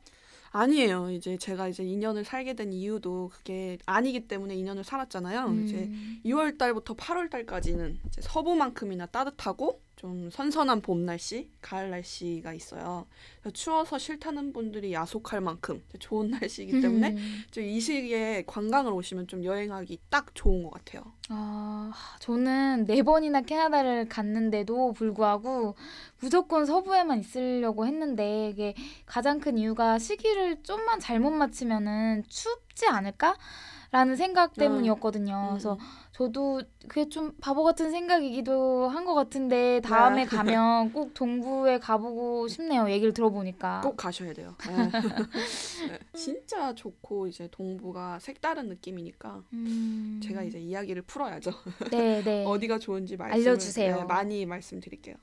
아니에요. 0.58 1.10
이제 1.10 1.36
제가 1.36 1.68
이제 1.68 1.84
2년을 1.84 2.24
살게 2.24 2.54
된 2.54 2.72
이유도 2.72 3.30
그게 3.32 3.78
아니기 3.86 4.26
때문에 4.26 4.56
2년을 4.56 4.82
살았잖아요. 4.82 5.54
이제 5.64 5.76
음. 5.76 6.20
2월 6.24 6.58
달부터 6.58 6.94
8월 6.94 7.30
달까지는 7.30 7.98
이제 8.06 8.20
서부만큼이나 8.22 9.06
따뜻하고 9.06 9.80
좀 9.98 10.30
선선한 10.30 10.80
봄 10.80 11.04
날씨, 11.04 11.50
가을 11.60 11.90
날씨가 11.90 12.54
있어요. 12.54 13.04
추워서 13.52 13.98
싫다는 13.98 14.52
분들이 14.52 14.92
야속할 14.92 15.40
만큼 15.40 15.82
좋은 15.98 16.30
날씨이기 16.40 16.80
때문에 16.80 17.10
음. 17.10 17.44
이 17.56 17.80
시기에 17.80 18.44
관광을 18.46 18.92
오시면 18.92 19.26
좀 19.26 19.42
여행하기 19.42 19.98
딱 20.08 20.32
좋은 20.34 20.62
것 20.62 20.70
같아요. 20.70 21.02
아, 21.30 21.92
저는 22.20 22.84
네 22.86 23.02
번이나 23.02 23.40
캐나다를 23.40 24.08
갔는데도 24.08 24.92
불구하고 24.92 25.74
무조건 26.20 26.64
서부에만 26.64 27.18
있으려고 27.18 27.84
했는데 27.84 28.50
이게 28.50 28.74
가장 29.04 29.40
큰 29.40 29.58
이유가 29.58 29.98
시기를 29.98 30.62
좀만 30.62 31.00
잘못 31.00 31.30
맞추면은 31.30 32.22
춥지 32.28 32.86
않을까? 32.86 33.36
라는 33.90 34.16
생각 34.16 34.52
때문이었거든요. 34.54 35.46
그래서 35.50 35.72
음. 35.74 35.78
저도 36.12 36.60
그게 36.88 37.08
좀 37.08 37.32
바보 37.40 37.64
같은 37.64 37.90
생각이기도 37.90 38.88
한 38.88 39.08
것 39.08 39.14
같은데 39.14 39.80
다음에 39.80 40.24
네. 40.24 40.28
가면 40.36 40.92
꼭 40.92 41.14
동부에 41.14 41.78
가보고 41.78 42.46
싶네요. 42.48 42.90
얘기를 42.90 43.14
들어보니까. 43.14 43.80
꼭 43.82 43.96
가셔야 43.96 44.34
돼요. 44.34 44.54
네. 44.66 44.76
네. 45.88 45.98
진짜 46.14 46.74
좋고 46.74 47.28
이제 47.28 47.48
동부가 47.50 48.18
색다른 48.18 48.68
느낌이니까 48.68 49.42
음. 49.54 50.20
제가 50.22 50.42
이제 50.42 50.58
이야기를 50.58 51.02
풀어야죠. 51.02 51.52
네, 51.90 52.22
네. 52.22 52.44
어디가 52.46 52.78
좋은지 52.78 53.16
말씀을 53.16 53.48
알려주세요. 53.48 53.96
네, 53.96 54.04
많이 54.04 54.44
말씀드릴게요. 54.44 55.14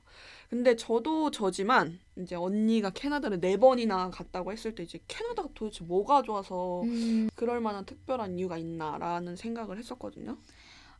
근데 0.49 0.75
저도 0.75 1.31
저지만 1.31 1.99
이제 2.17 2.35
언니가 2.35 2.89
캐나다를 2.91 3.39
네 3.41 3.57
번이나 3.57 4.09
갔다고 4.09 4.51
했을 4.51 4.73
때 4.75 4.83
이제 4.83 4.99
캐나다가 5.07 5.49
도대체 5.53 5.83
뭐가 5.83 6.21
좋아서 6.21 6.81
음, 6.83 7.29
그럴 7.35 7.59
만한 7.61 7.85
특별한 7.85 8.37
이유가 8.37 8.57
있나라는 8.57 9.35
생각을 9.35 9.77
했었거든요. 9.77 10.37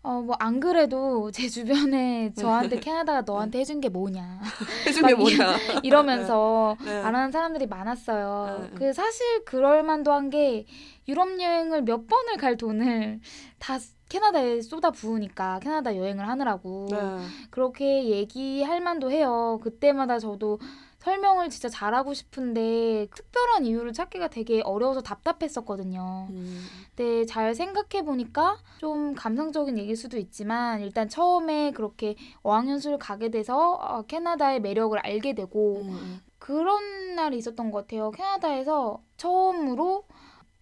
어, 0.03 0.21
뭐, 0.21 0.35
안 0.37 0.59
그래도 0.59 1.31
제 1.31 1.47
주변에 1.49 2.31
저한테 2.37 2.79
캐나다가 2.79 3.21
너한테 3.21 3.59
해준 3.59 3.81
게 3.81 3.89
뭐냐. 3.89 4.39
해준 4.85 5.01
막게 5.01 5.13
이- 5.13 5.17
뭐냐? 5.17 5.57
이러면서 5.83 6.77
네. 6.83 6.91
안 7.01 7.15
하는 7.15 7.31
사람들이 7.31 7.65
많았어요. 7.65 8.67
네. 8.69 8.69
그 8.75 8.93
사실 8.93 9.43
그럴 9.45 9.81
만도 9.83 10.11
한 10.11 10.29
게 10.29 10.65
유럽 11.07 11.39
여행을 11.39 11.83
몇 11.83 12.07
번을 12.07 12.37
갈 12.37 12.57
돈을 12.57 13.19
다 13.57 13.77
캐나다에 14.09 14.61
쏟아 14.61 14.91
부으니까 14.91 15.59
캐나다 15.59 15.95
여행을 15.95 16.27
하느라고 16.27 16.87
네. 16.91 16.97
그렇게 17.49 18.05
얘기할 18.05 18.81
만도 18.81 19.11
해요. 19.11 19.59
그때마다 19.63 20.19
저도 20.19 20.59
설명을 21.05 21.49
진짜 21.51 21.69
잘하고 21.69 22.15
싶은데 22.15 23.07
특별한 23.13 23.65
이유를 23.65 23.93
찾기가 23.93 24.29
되게 24.29 24.61
어려워서 24.61 25.01
답답했었거든요. 25.01 26.27
음, 26.31 26.65
근데 26.95 27.25
잘 27.25 27.53
생각해 27.53 28.03
보니까 28.03 28.57
좀 28.79 29.13
감성적인 29.13 29.77
얘기일 29.77 29.95
수도 29.95 30.17
있지만 30.17 30.81
일단 30.81 31.07
처음에 31.07 31.71
그렇게 31.71 32.15
어학연수를 32.41 32.97
가게 32.97 33.29
돼서 33.29 33.73
어, 33.75 34.01
캐나다의 34.01 34.61
매력을 34.61 34.97
알게 34.97 35.35
되고 35.35 35.81
음, 35.83 35.89
음. 35.89 36.21
그런 36.39 37.15
날이 37.15 37.37
있었던 37.37 37.69
것 37.69 37.81
같아요. 37.81 38.09
캐나다에서 38.09 38.99
처음으로 39.17 40.05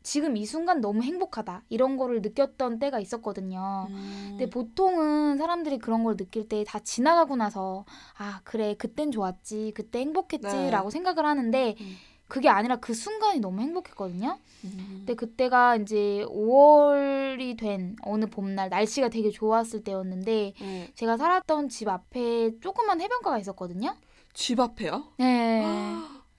지금 0.03 0.35
이 0.37 0.45
순간 0.45 0.81
너무 0.81 1.01
행복하다 1.01 1.63
이런 1.69 1.97
거를 1.97 2.21
느꼈던 2.21 2.79
때가 2.79 2.99
있었거든요. 2.99 3.87
음. 3.89 4.25
근데 4.31 4.49
보통은 4.49 5.37
사람들이 5.37 5.79
그런 5.79 6.03
걸 6.03 6.17
느낄 6.17 6.47
때 6.49 6.63
다 6.65 6.79
지나가고 6.79 7.35
나서 7.35 7.85
아 8.17 8.41
그래 8.43 8.75
그땐 8.77 9.11
좋았지 9.11 9.73
그때 9.75 9.99
행복했지라고 9.99 10.89
생각을 10.89 11.25
하는데 11.25 11.75
음. 11.79 11.95
그게 12.27 12.49
아니라 12.49 12.77
그 12.77 12.93
순간이 12.93 13.39
너무 13.39 13.61
행복했거든요. 13.61 14.37
음. 14.63 14.93
근데 14.99 15.13
그때가 15.13 15.75
이제 15.75 16.25
5월이 16.29 17.57
된 17.57 17.95
어느 18.01 18.25
봄날 18.25 18.69
날씨가 18.69 19.09
되게 19.09 19.29
좋았을 19.29 19.83
때였는데 19.83 20.53
네. 20.59 20.91
제가 20.95 21.17
살았던 21.17 21.69
집 21.69 21.87
앞에 21.89 22.59
조그만 22.59 23.01
해변가가 23.01 23.37
있었거든요. 23.39 23.95
집 24.33 24.59
앞에요? 24.59 25.03
네. 25.19 25.63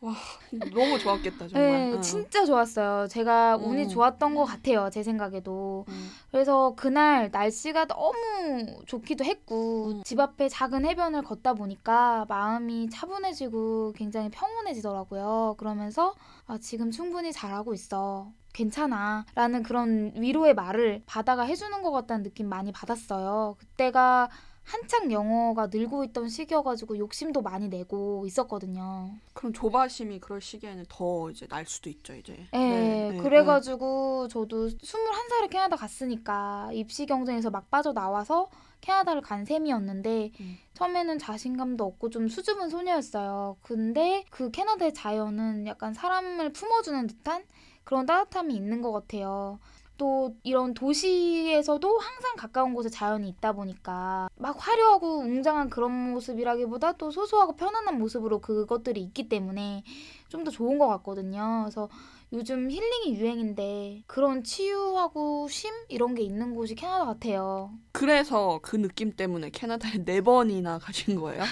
와 0.04 0.12
너무 0.74 0.98
좋았겠다 0.98 1.48
정말. 1.48 1.70
네, 1.70 1.92
응. 1.94 2.02
진짜 2.02 2.44
좋았어요. 2.44 3.08
제가 3.08 3.56
운이 3.56 3.84
음. 3.84 3.88
좋았던 3.88 4.34
것 4.34 4.44
같아요, 4.44 4.90
제 4.92 5.02
생각에도. 5.02 5.86
음. 5.88 6.10
그래서 6.30 6.74
그날 6.76 7.30
날씨가 7.32 7.86
너무 7.86 8.82
좋기도 8.84 9.24
했고, 9.24 9.86
음. 9.86 10.02
집 10.04 10.20
앞에 10.20 10.50
작은 10.50 10.84
해변을 10.84 11.22
걷다 11.22 11.54
보니까 11.54 12.26
마음이 12.28 12.90
차분해지고 12.90 13.94
굉장히 13.96 14.28
평온해지더라고요. 14.28 15.54
그러면서, 15.56 16.14
아, 16.46 16.58
지금 16.58 16.90
충분히 16.90 17.32
잘하고 17.32 17.72
있어. 17.72 18.30
괜찮아. 18.52 19.24
라는 19.34 19.62
그런 19.62 20.12
위로의 20.16 20.54
말을 20.54 21.02
바다가 21.06 21.44
해주는 21.44 21.82
것 21.82 21.90
같다는 21.92 22.22
느낌 22.22 22.48
많이 22.48 22.72
받았어요. 22.72 23.56
그때가 23.58 24.28
한창 24.64 25.12
영어가 25.12 25.68
늘고 25.68 26.04
있던 26.04 26.28
시기여가지고 26.28 26.98
욕심도 26.98 27.42
많이 27.42 27.68
내고 27.68 28.24
있었거든요. 28.26 29.10
그럼 29.34 29.52
조바심이 29.52 30.20
그럴 30.20 30.40
시기에는 30.40 30.86
더 30.88 31.30
이제 31.30 31.46
날 31.46 31.66
수도 31.66 31.90
있죠 31.90 32.14
이제. 32.14 32.46
네, 32.52 33.10
네, 33.12 33.18
그래가지고 33.18 34.28
저도 34.28 34.68
21살에 34.68 35.50
캐나다 35.50 35.76
갔으니까 35.76 36.70
입시 36.72 37.04
경쟁에서 37.06 37.50
막 37.50 37.70
빠져나와서 37.70 38.48
캐나다를 38.80 39.22
간 39.22 39.44
셈이었는데 39.44 40.32
음. 40.40 40.58
처음에는 40.74 41.18
자신감도 41.18 41.84
없고 41.84 42.10
좀 42.10 42.28
수줍은 42.28 42.70
소녀였어요. 42.70 43.56
근데 43.62 44.24
그 44.30 44.50
캐나다의 44.50 44.92
자연은 44.94 45.66
약간 45.66 45.94
사람을 45.94 46.52
품어주는 46.52 47.06
듯한 47.06 47.44
그런 47.84 48.06
따뜻함이 48.06 48.54
있는 48.54 48.82
것 48.82 48.92
같아요. 48.92 49.58
또 49.96 50.34
이런 50.42 50.74
도시에서도 50.74 51.98
항상 51.98 52.36
가까운 52.36 52.74
곳에 52.74 52.88
자연이 52.88 53.28
있다 53.28 53.52
보니까 53.52 54.28
막 54.36 54.56
화려하고 54.58 55.18
웅장한 55.20 55.70
그런 55.70 55.92
모습이라기보다 56.12 56.94
또 56.94 57.10
소소하고 57.10 57.54
편안한 57.56 57.98
모습으로 57.98 58.40
그것들이 58.40 59.00
있기 59.02 59.28
때문에 59.28 59.84
좀 60.28 60.44
더 60.44 60.50
좋은 60.50 60.78
것 60.78 60.88
같거든요. 60.88 61.62
그래서 61.64 61.88
요즘 62.34 62.68
힐링이 62.68 63.14
유행인데 63.14 64.02
그런 64.08 64.42
치유하고 64.42 65.46
쉼 65.48 65.70
이런 65.88 66.16
게 66.16 66.22
있는 66.22 66.54
곳이 66.54 66.74
캐나다 66.74 67.04
같아요. 67.04 67.70
그래서 67.92 68.58
그 68.60 68.76
느낌 68.76 69.12
때문에 69.12 69.50
캐나다에 69.50 70.04
네 70.04 70.20
번이나 70.20 70.78
가신 70.80 71.14
거예요? 71.14 71.44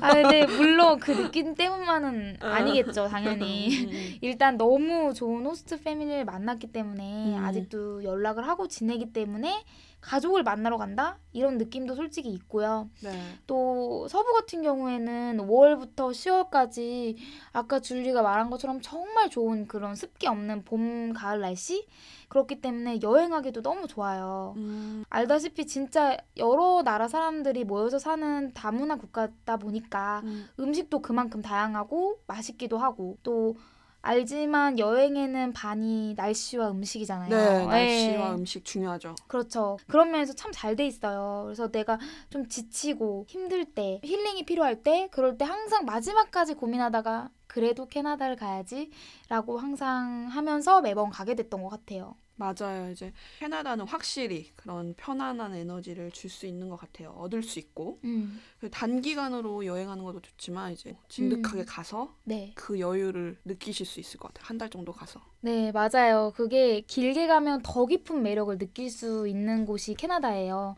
아 0.00 0.14
근데 0.14 0.46
물론 0.46 1.00
그 1.00 1.10
느낌 1.10 1.56
때문만은 1.56 2.36
아니겠죠, 2.40 3.08
당연히. 3.08 3.84
음. 3.84 4.18
일단 4.20 4.56
너무 4.56 5.12
좋은 5.12 5.44
호스트 5.44 5.82
패밀리를 5.82 6.24
만났기 6.24 6.68
때문에 6.68 7.36
음. 7.36 7.44
아직도 7.44 8.04
연락을 8.04 8.46
하고 8.46 8.68
지내기 8.68 9.12
때문에 9.12 9.64
가족을 10.02 10.42
만나러 10.42 10.76
간다? 10.76 11.18
이런 11.32 11.56
느낌도 11.56 11.94
솔직히 11.94 12.28
있고요. 12.30 12.90
네. 13.02 13.10
또 13.46 14.06
서부 14.08 14.32
같은 14.34 14.62
경우에는 14.62 15.38
5월부터 15.38 16.10
10월까지 16.10 17.16
아까 17.52 17.80
줄리가 17.80 18.20
말한 18.20 18.50
것처럼 18.50 18.80
정말 18.82 19.30
좋은 19.30 19.66
그런 19.66 19.94
습기 19.94 20.26
없는 20.26 20.64
봄, 20.64 21.12
가을 21.12 21.40
날씨? 21.40 21.86
그렇기 22.28 22.60
때문에 22.60 22.98
여행하기도 23.02 23.62
너무 23.62 23.86
좋아요. 23.86 24.54
음. 24.56 25.04
알다시피 25.08 25.66
진짜 25.66 26.16
여러 26.36 26.82
나라 26.82 27.06
사람들이 27.06 27.64
모여서 27.64 27.98
사는 27.98 28.52
다문화 28.54 28.96
국가다 28.96 29.56
보니까 29.58 30.22
음. 30.24 30.48
음식도 30.58 31.00
그만큼 31.00 31.42
다양하고 31.42 32.20
맛있기도 32.26 32.78
하고 32.78 33.18
또 33.22 33.56
알지만 34.02 34.78
여행에는 34.78 35.52
반이 35.52 36.14
날씨와 36.16 36.70
음식이잖아요. 36.72 37.30
네, 37.30 37.66
날씨와 37.66 38.30
네. 38.30 38.34
음식 38.34 38.64
중요하죠. 38.64 39.14
그렇죠. 39.28 39.78
그런 39.86 40.10
면에서 40.10 40.32
참 40.34 40.50
잘 40.52 40.76
돼 40.76 40.86
있어요. 40.86 41.42
그래서 41.46 41.70
내가 41.70 41.98
좀 42.30 42.48
지치고 42.48 43.26
힘들 43.28 43.64
때, 43.64 44.00
힐링이 44.04 44.44
필요할 44.44 44.82
때, 44.82 45.08
그럴 45.12 45.38
때 45.38 45.44
항상 45.44 45.84
마지막까지 45.84 46.54
고민하다가 46.54 47.30
그래도 47.46 47.86
캐나다를 47.86 48.36
가야지라고 48.36 49.58
항상 49.58 50.26
하면서 50.30 50.80
매번 50.80 51.10
가게 51.10 51.34
됐던 51.34 51.62
것 51.62 51.68
같아요. 51.68 52.14
맞아요. 52.36 52.90
이제 52.90 53.12
캐나다는 53.38 53.86
확실히 53.86 54.52
그런 54.56 54.94
편안한 54.96 55.54
에너지를 55.54 56.10
줄 56.10 56.30
수 56.30 56.46
있는 56.46 56.68
것 56.68 56.76
같아요. 56.76 57.10
얻을 57.10 57.42
수 57.42 57.58
있고 57.58 58.00
음, 58.04 58.40
그 58.58 58.70
단기간으로 58.70 59.66
여행하는 59.66 60.02
것도 60.04 60.20
좋지만 60.22 60.72
이제 60.72 60.96
진득하게 61.08 61.60
음. 61.62 61.66
가서 61.68 62.16
네. 62.24 62.52
그 62.54 62.80
여유를 62.80 63.38
느끼실 63.44 63.84
수 63.86 64.00
있을 64.00 64.18
것 64.18 64.28
같아요. 64.28 64.46
한 64.48 64.58
달 64.58 64.70
정도 64.70 64.92
가서. 64.92 65.20
네, 65.40 65.72
맞아요. 65.72 66.32
그게 66.36 66.82
길게 66.82 67.26
가면 67.26 67.62
더 67.64 67.86
깊은 67.86 68.22
매력을 68.22 68.56
느낄 68.58 68.90
수 68.90 69.26
있는 69.28 69.66
곳이 69.66 69.94
캐나다예요. 69.94 70.76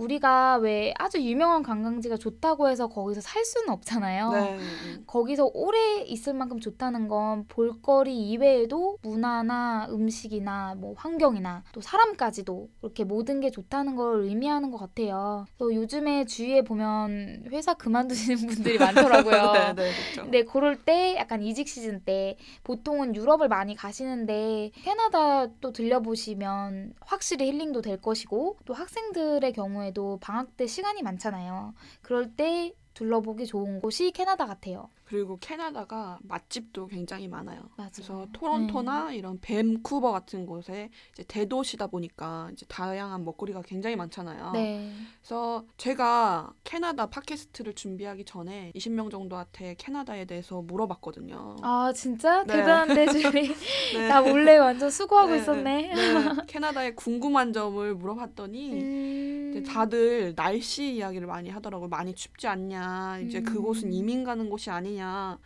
우리가 0.00 0.56
왜 0.56 0.94
아주 0.98 1.20
유명한 1.20 1.62
관광지가 1.62 2.16
좋다고 2.16 2.68
해서 2.68 2.88
거기서 2.88 3.20
살 3.20 3.44
수는 3.44 3.68
없잖아요. 3.68 4.30
네. 4.32 4.56
음. 4.56 5.04
거기서 5.06 5.50
오래 5.52 6.02
있을 6.02 6.32
만큼 6.32 6.58
좋다는 6.58 7.08
건 7.08 7.44
볼거리 7.48 8.30
이외에도 8.30 8.96
문화나 9.02 9.86
음식이나 9.90 10.74
뭐 10.76 10.94
환경이나 10.96 11.64
또 11.72 11.80
사람까지도 11.80 12.68
이렇게 12.82 13.04
모든 13.04 13.40
게 13.40 13.50
좋다는 13.50 13.96
걸 13.96 14.22
의미하는 14.22 14.70
것 14.70 14.78
같아요. 14.78 15.44
또 15.58 15.74
요즘에 15.74 16.24
주위에 16.24 16.62
보면 16.62 17.44
회사 17.52 17.74
그만두시는 17.74 18.46
분들이 18.46 18.78
많더라고요. 18.78 19.52
네, 19.52 19.74
네, 19.74 19.90
그렇죠. 19.92 20.22
근데 20.22 20.44
그럴 20.44 20.82
때 20.82 21.16
약간 21.16 21.42
이직 21.42 21.68
시즌 21.68 22.00
때 22.04 22.38
보통은 22.64 23.14
유럽을 23.14 23.48
많이 23.48 23.74
가시는데 23.74 24.70
캐나다 24.74 25.48
또 25.60 25.72
들려보시면 25.72 26.94
확실히 27.00 27.50
힐링도 27.50 27.82
될 27.82 28.00
것이고 28.00 28.56
또 28.64 28.74
학생들의 28.74 29.52
경우에 29.52 29.89
도 29.92 30.18
방학 30.20 30.56
때 30.56 30.66
시간이 30.66 31.02
많잖아요. 31.02 31.74
그럴 32.02 32.34
때 32.34 32.74
둘러보기 32.94 33.46
좋은 33.46 33.80
곳이 33.80 34.10
캐나다 34.10 34.46
같아요. 34.46 34.88
그리고 35.10 35.38
캐나다가 35.40 36.20
맛집도 36.22 36.86
굉장히 36.86 37.26
많아요. 37.26 37.62
맞아요. 37.76 37.90
그래서 37.92 38.28
토론토나 38.32 39.12
이런 39.12 39.40
밴쿠버 39.40 40.12
같은 40.12 40.46
곳에 40.46 40.88
이제 41.12 41.24
대도시다 41.24 41.88
보니까 41.88 42.48
이제 42.52 42.64
다양한 42.68 43.24
먹거리가 43.24 43.62
굉장히 43.62 43.96
많잖아요. 43.96 44.52
네. 44.52 44.92
그래서 45.20 45.64
제가 45.78 46.52
캐나다 46.62 47.06
팟캐스트를 47.06 47.74
준비하기 47.74 48.24
전에 48.24 48.70
20명 48.76 49.10
정도한테 49.10 49.74
캐나다에 49.78 50.26
대해서 50.26 50.62
물어봤거든요. 50.62 51.56
아 51.60 51.92
진짜 51.92 52.44
네. 52.44 52.54
대단한데 52.54 53.06
줄이 53.10 53.52
네. 53.94 54.06
나 54.06 54.22
몰래 54.22 54.58
완전 54.58 54.90
수고하고 54.90 55.32
네, 55.32 55.38
있었네. 55.38 55.92
네. 55.92 56.30
캐나다에 56.46 56.92
궁금한 56.92 57.52
점을 57.52 57.94
물어봤더니 57.96 58.72
음. 58.74 59.64
다들 59.66 60.34
날씨 60.36 60.94
이야기를 60.94 61.26
많이 61.26 61.50
하더라고요. 61.50 61.88
많이 61.88 62.14
춥지 62.14 62.46
않냐. 62.46 63.18
이제 63.26 63.38
음. 63.38 63.44
그곳은 63.44 63.92
이민 63.92 64.22
가는 64.22 64.48
곳이 64.48 64.70
아니냐. 64.70 64.99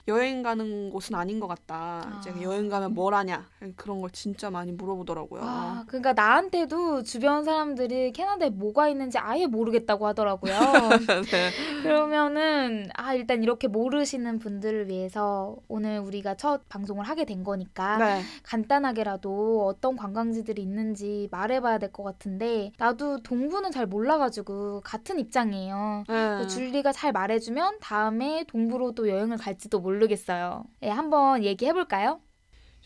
여행 0.09 0.43
가는 0.43 0.91
곳은 0.91 1.15
아닌 1.15 1.41
것 1.41 1.47
같다. 1.47 2.19
이제 2.21 2.31
아. 2.31 2.43
여행 2.43 2.69
가면 2.69 2.95
뭘 2.95 3.15
하냐. 3.15 3.47
그런 3.77 4.01
걸 4.01 4.11
진짜 4.11 4.51
많이 4.51 4.73
물어보더라고요. 4.73 5.41
아, 5.43 5.85
그러니까 5.87 6.13
나한테도 6.13 7.03
주변 7.05 7.45
사람들이 7.45 8.13
캐나다에 8.13 8.51
뭐가 8.51 8.89
있는지 8.89 9.19
아예 9.19 9.47
모르겠다고 9.47 10.07
하더라고요. 10.09 10.53
네. 11.31 11.51
그러면은 11.83 12.89
아 12.95 13.15
일단 13.15 13.43
이렇게 13.43 13.69
모르시는 13.69 14.39
분들을 14.39 14.89
위해서 14.89 15.57
오늘 15.69 15.99
우리가 16.01 16.35
첫 16.37 16.69
방송을 16.69 17.05
하게 17.09 17.25
된 17.25 17.45
거니까 17.45 17.97
네. 17.99 18.23
간단하게라도 18.43 19.67
어떤 19.67 19.97
관광지들이 19.97 20.61
있는지 20.61 21.29
말해봐야 21.31 21.79
될 21.79 21.95
것 21.95 22.03
같은데 22.03 22.73
나도 22.77 23.23
동부는 23.23 23.71
잘 23.71 23.87
몰라가지고 23.87 24.81
같은 24.85 25.19
입장이에요. 25.21 26.05
네. 26.09 26.47
줄리가 26.49 26.91
잘 26.93 27.13
말해주면 27.13 27.79
다음에 27.81 28.45
동부로 28.49 28.93
또 28.93 29.09
여행을 29.09 29.37
갈지도 29.45 29.79
모르겠어요. 29.81 30.65
네, 30.81 30.89
한번 30.89 31.45
얘기해 31.45 31.75
볼까요? 31.75 32.21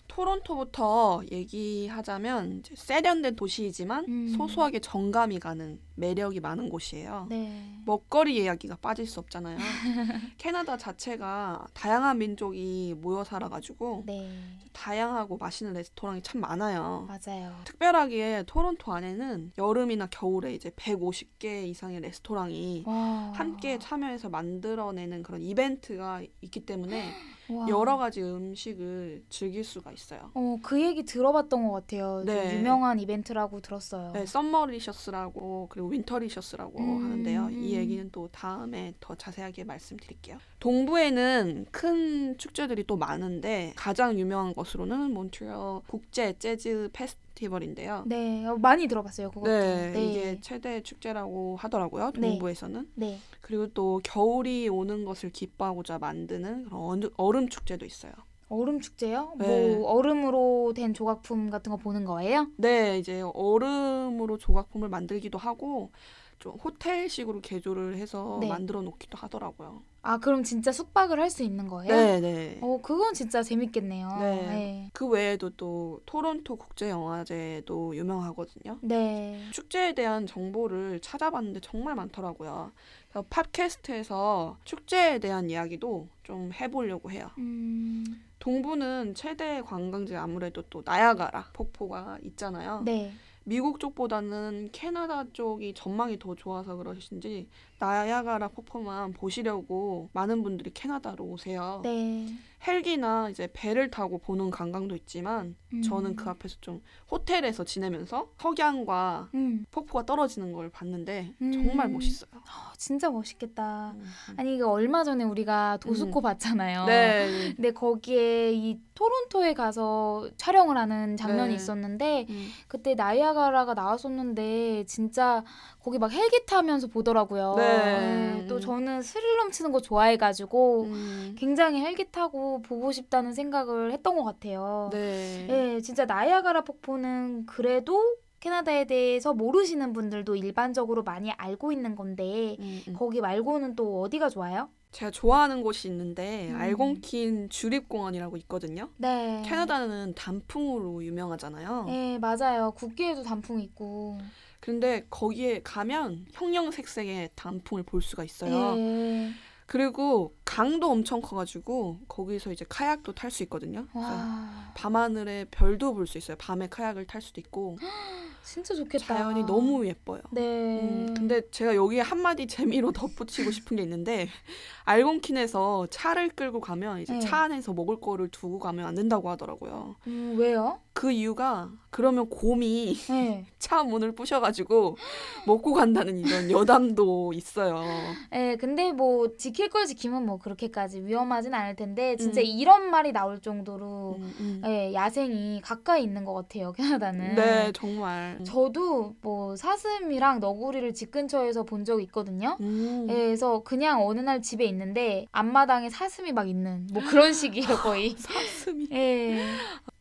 토론토부터 0.08 1.22
얘기하자면 1.30 2.62
세련된 2.74 3.36
도시이지만 3.36 4.04
음. 4.08 4.28
소소하게 4.36 4.80
정감이 4.80 5.38
가는 5.38 5.78
매력이 5.98 6.40
많은 6.40 6.68
곳이에요. 6.68 7.26
네. 7.28 7.64
먹거리 7.84 8.36
이야기가 8.42 8.76
빠질 8.76 9.06
수 9.06 9.20
없잖아요. 9.20 9.58
캐나다 10.38 10.76
자체가 10.76 11.66
다양한 11.74 12.18
민족이 12.18 12.94
모여 12.98 13.24
살아가지고 13.24 14.04
네. 14.06 14.30
다양하고 14.72 15.38
맛있는 15.38 15.72
레스토랑이 15.72 16.22
참 16.22 16.40
많아요. 16.40 17.08
맞아요. 17.08 17.52
특별하게 17.64 18.44
토론토 18.46 18.92
안에는 18.92 19.52
여름이나 19.58 20.06
겨울에 20.06 20.54
이제 20.54 20.70
150개 20.70 21.66
이상의 21.66 22.00
레스토랑이 22.00 22.84
와. 22.86 23.32
함께 23.34 23.78
참여해서 23.78 24.28
만들어내는 24.28 25.22
그런 25.24 25.42
이벤트가 25.42 26.22
있기 26.42 26.64
때문에 26.64 27.12
와. 27.50 27.66
여러 27.68 27.96
가지 27.96 28.22
음식을 28.22 29.24
즐길 29.30 29.64
수가 29.64 29.90
있어요. 29.90 30.30
어, 30.34 30.58
그 30.62 30.80
얘기 30.82 31.04
들어봤던 31.04 31.66
것 31.66 31.72
같아요. 31.72 32.22
좀 32.24 32.26
네. 32.26 32.56
유명한 32.58 33.00
이벤트라고 33.00 33.60
들었어요. 33.60 34.12
네, 34.12 34.26
Summerlicious라고 34.26 35.68
그리고 35.70 35.87
Winterlicious라고 35.90 36.78
음, 36.78 37.04
하는데요. 37.04 37.50
이 37.50 37.54
음. 37.54 37.80
얘기는 37.80 38.08
또 38.12 38.28
다음에 38.32 38.92
더 39.00 39.14
자세하게 39.14 39.64
말씀드릴게요. 39.64 40.38
동부에는 40.60 41.66
큰 41.70 42.36
축제들이 42.38 42.84
또 42.86 42.96
많은데 42.96 43.72
가장 43.76 44.18
유명한 44.18 44.54
것으로는 44.54 45.12
몬트리올 45.12 45.82
국제 45.86 46.32
재즈 46.38 46.90
페스티벌인데요. 46.92 48.04
네, 48.06 48.46
어, 48.46 48.56
많이 48.56 48.86
들어봤어요. 48.88 49.30
그것도. 49.30 49.50
네, 49.50 49.92
네. 49.92 50.04
이게 50.10 50.38
최대 50.40 50.82
축제라고 50.82 51.56
하더라고요. 51.56 52.12
네. 52.16 52.20
동부에서는. 52.30 52.88
네. 52.94 53.18
그리고 53.40 53.68
또 53.68 54.00
겨울이 54.02 54.68
오는 54.68 55.04
것을 55.04 55.30
기뻐하고자 55.30 55.98
만드는 55.98 56.64
그런 56.64 56.80
얼- 57.04 57.10
얼음 57.16 57.48
축제도 57.48 57.84
있어요. 57.86 58.12
얼음 58.48 58.80
축제요? 58.80 59.34
네. 59.38 59.76
뭐 59.76 59.90
얼음으로 59.90 60.72
된 60.74 60.94
조각품 60.94 61.50
같은 61.50 61.70
거 61.70 61.76
보는 61.76 62.04
거예요? 62.04 62.48
네, 62.56 62.98
이제 62.98 63.22
얼음으로 63.34 64.38
조각품을 64.38 64.88
만들기도 64.88 65.38
하고 65.38 65.90
좀 66.38 66.52
호텔식으로 66.52 67.40
개조를 67.40 67.96
해서 67.96 68.38
네. 68.40 68.48
만들어 68.48 68.82
놓기도 68.82 69.18
하더라고요. 69.18 69.82
아, 70.02 70.18
그럼 70.18 70.42
진짜 70.44 70.70
숙박을 70.72 71.20
할 71.20 71.28
수 71.28 71.42
있는 71.42 71.66
거예요? 71.68 71.94
네, 71.94 72.20
네. 72.20 72.58
어, 72.62 72.80
그건 72.80 73.12
진짜 73.12 73.42
재밌겠네요. 73.42 74.08
네. 74.20 74.46
네. 74.46 74.90
그 74.94 75.06
외에도 75.06 75.50
또 75.50 76.00
토론토 76.06 76.56
국제 76.56 76.88
영화제도 76.88 77.94
유명하거든요. 77.96 78.78
네. 78.80 79.44
축제에 79.50 79.94
대한 79.94 80.26
정보를 80.26 81.00
찾아봤는데 81.00 81.60
정말 81.60 81.94
많더라고요. 81.96 82.72
그래서 83.10 83.26
팟캐스트에서 83.28 84.56
축제에 84.64 85.18
대한 85.18 85.50
이야기도 85.50 86.08
좀 86.22 86.52
해보려고 86.52 87.10
해요. 87.10 87.30
음, 87.38 88.04
동부는 88.38 89.14
최대 89.14 89.60
관광지 89.60 90.16
아무래도 90.16 90.62
또 90.70 90.82
나야가라 90.84 91.50
폭포가 91.52 92.18
있잖아요. 92.22 92.82
네. 92.84 93.12
미국 93.48 93.80
쪽보다는 93.80 94.68
캐나다 94.72 95.24
쪽이 95.32 95.72
전망이 95.72 96.18
더 96.18 96.34
좋아서 96.34 96.76
그러신지 96.76 97.48
나야가라 97.78 98.48
폭포만 98.48 99.12
보시려고 99.12 100.10
많은 100.12 100.42
분들이 100.42 100.70
캐나다로 100.72 101.24
오세요. 101.24 101.80
네. 101.84 102.26
헬기나 102.66 103.30
이제 103.30 103.48
배를 103.52 103.90
타고 103.90 104.18
보는 104.18 104.50
관광도 104.50 104.96
있지만 104.96 105.54
음. 105.72 105.82
저는 105.82 106.16
그 106.16 106.28
앞에서 106.28 106.56
좀 106.60 106.82
호텔에서 107.10 107.62
지내면서 107.62 108.32
석양과 108.38 109.28
음, 109.34 109.64
폭포가 109.70 110.04
떨어지는 110.04 110.52
걸 110.52 110.68
봤는데 110.68 111.34
음. 111.40 111.52
정말 111.52 111.88
멋있어요. 111.88 112.30
어, 112.34 112.72
진짜 112.76 113.10
멋있겠다. 113.10 113.92
음, 113.94 114.00
음. 114.00 114.34
아니, 114.36 114.56
이거 114.56 114.70
얼마 114.70 115.04
전에 115.04 115.22
우리가 115.22 115.78
도수코 115.80 116.20
봤잖아요. 116.20 116.86
네. 116.86 117.52
근데 117.54 117.70
거기에 117.70 118.52
이 118.52 118.80
토론토에 118.94 119.54
가서 119.54 120.28
촬영을 120.36 120.76
하는 120.76 121.16
장면이 121.16 121.50
네. 121.50 121.54
있었는데 121.54 122.26
음. 122.28 122.48
그때 122.66 122.96
나이아가라가 122.96 123.74
나왔었는데 123.74 124.84
진짜 124.86 125.44
거기 125.80 125.98
막 125.98 126.10
헬기 126.10 126.44
타면서 126.44 126.88
보더라고요. 126.88 127.54
네. 127.56 127.67
네, 127.68 128.46
또 128.48 128.60
저는 128.60 129.02
스릴 129.02 129.36
넘치는 129.38 129.72
거 129.72 129.80
좋아해가지고 129.80 130.82
음. 130.84 131.36
굉장히 131.38 131.80
헬기 131.80 132.10
타고 132.10 132.62
보고 132.62 132.92
싶다는 132.92 133.32
생각을 133.32 133.92
했던 133.92 134.16
것 134.16 134.24
같아요. 134.24 134.90
네. 134.92 135.46
네, 135.48 135.80
진짜 135.80 136.04
나이아가라 136.04 136.62
폭포는 136.62 137.46
그래도 137.46 138.16
캐나다에 138.40 138.86
대해서 138.86 139.34
모르시는 139.34 139.92
분들도 139.92 140.36
일반적으로 140.36 141.02
많이 141.02 141.32
알고 141.32 141.72
있는 141.72 141.96
건데 141.96 142.56
음, 142.60 142.82
음. 142.88 142.94
거기 142.96 143.20
말고는 143.20 143.74
또 143.74 144.02
어디가 144.02 144.28
좋아요? 144.28 144.68
제가 144.90 145.10
좋아하는 145.10 145.62
곳이 145.62 145.88
있는데 145.88 146.50
음. 146.50 146.56
알곤킨 146.56 147.50
주립공원이라고 147.50 148.36
있거든요. 148.38 148.88
네. 148.96 149.42
캐나다는 149.44 150.14
단풍으로 150.14 151.04
유명하잖아요. 151.04 151.84
네, 151.86 152.18
맞아요. 152.18 152.72
국기에도 152.72 153.22
단풍 153.22 153.60
있고. 153.60 154.18
근데 154.60 155.06
거기에 155.10 155.62
가면 155.62 156.26
형형색색의 156.32 157.30
단풍을 157.34 157.84
볼 157.84 158.02
수가 158.02 158.24
있어요. 158.24 158.74
네. 158.74 159.32
그리고 159.66 160.34
강도 160.48 160.90
엄청 160.90 161.20
커가지고 161.20 161.98
거기서 162.08 162.52
이제 162.52 162.64
카약도 162.66 163.12
탈 163.14 163.30
수 163.30 163.42
있거든요. 163.42 163.86
와, 163.92 164.72
밤하늘에 164.74 165.44
별도 165.50 165.92
볼 165.94 166.06
수 166.06 166.16
있어요. 166.16 166.38
밤에 166.38 166.68
카약을 166.68 167.06
탈 167.06 167.20
수도 167.20 167.38
있고 167.40 167.76
진짜 168.42 168.74
좋겠다. 168.74 169.04
자연이 169.04 169.44
너무 169.44 169.86
예뻐요. 169.86 170.22
네. 170.30 170.80
음, 170.80 171.12
근데 171.14 171.42
제가 171.50 171.74
여기에 171.76 172.00
한마디 172.00 172.46
재미로 172.46 172.92
덧붙이고 172.92 173.50
싶은 173.50 173.76
게 173.76 173.82
있는데 173.82 174.26
알곤킨에서 174.86 175.88
차를 175.90 176.30
끌고 176.30 176.60
가면 176.60 177.00
이제 177.02 177.12
네. 177.12 177.20
차 177.20 177.40
안에서 177.42 177.74
먹을 177.74 178.00
거를 178.00 178.28
두고 178.30 178.58
가면 178.58 178.86
안 178.86 178.94
된다고 178.94 179.28
하더라고요. 179.28 179.96
음, 180.06 180.36
왜요? 180.38 180.80
그 180.94 181.12
이유가 181.12 181.70
그러면 181.90 182.30
곰이 182.30 182.96
네. 183.10 183.44
차 183.58 183.82
문을 183.82 184.12
부셔가지고 184.12 184.96
먹고 185.46 185.74
간다는 185.74 186.18
이런 186.18 186.50
여담도 186.50 187.34
있어요. 187.34 187.82
네, 188.30 188.56
근데 188.56 188.92
뭐 188.92 189.36
지킬 189.36 189.68
걸 189.68 189.84
지키면 189.86 190.24
뭐 190.24 190.37
그렇게까지 190.38 191.04
위험하진 191.04 191.54
않을 191.54 191.76
텐데 191.76 192.16
진짜 192.16 192.40
음. 192.40 192.46
이런 192.46 192.90
말이 192.90 193.12
나올 193.12 193.40
정도로 193.40 194.16
음, 194.18 194.34
음. 194.40 194.60
네, 194.62 194.92
야생이 194.92 195.60
가까이 195.60 196.02
있는 196.02 196.24
것 196.24 196.34
같아요, 196.34 196.72
캐나다는. 196.72 197.34
네, 197.34 197.72
정말. 197.72 198.38
저도 198.44 199.14
뭐 199.20 199.56
사슴이랑 199.56 200.40
너구리를 200.40 200.92
집 200.94 201.10
근처에서 201.10 201.64
본 201.64 201.84
적이 201.84 202.04
있거든요. 202.04 202.56
음. 202.60 203.06
네, 203.06 203.14
그래서 203.14 203.62
그냥 203.62 204.06
어느 204.06 204.20
날 204.20 204.42
집에 204.42 204.64
있는데 204.66 205.26
앞마당에 205.32 205.90
사슴이 205.90 206.32
막 206.32 206.48
있는 206.48 206.86
뭐 206.92 207.02
그런 207.02 207.32
식이에요 207.32 207.66
거의. 207.82 208.10
사슴이 208.18 208.88
예. 208.92 209.44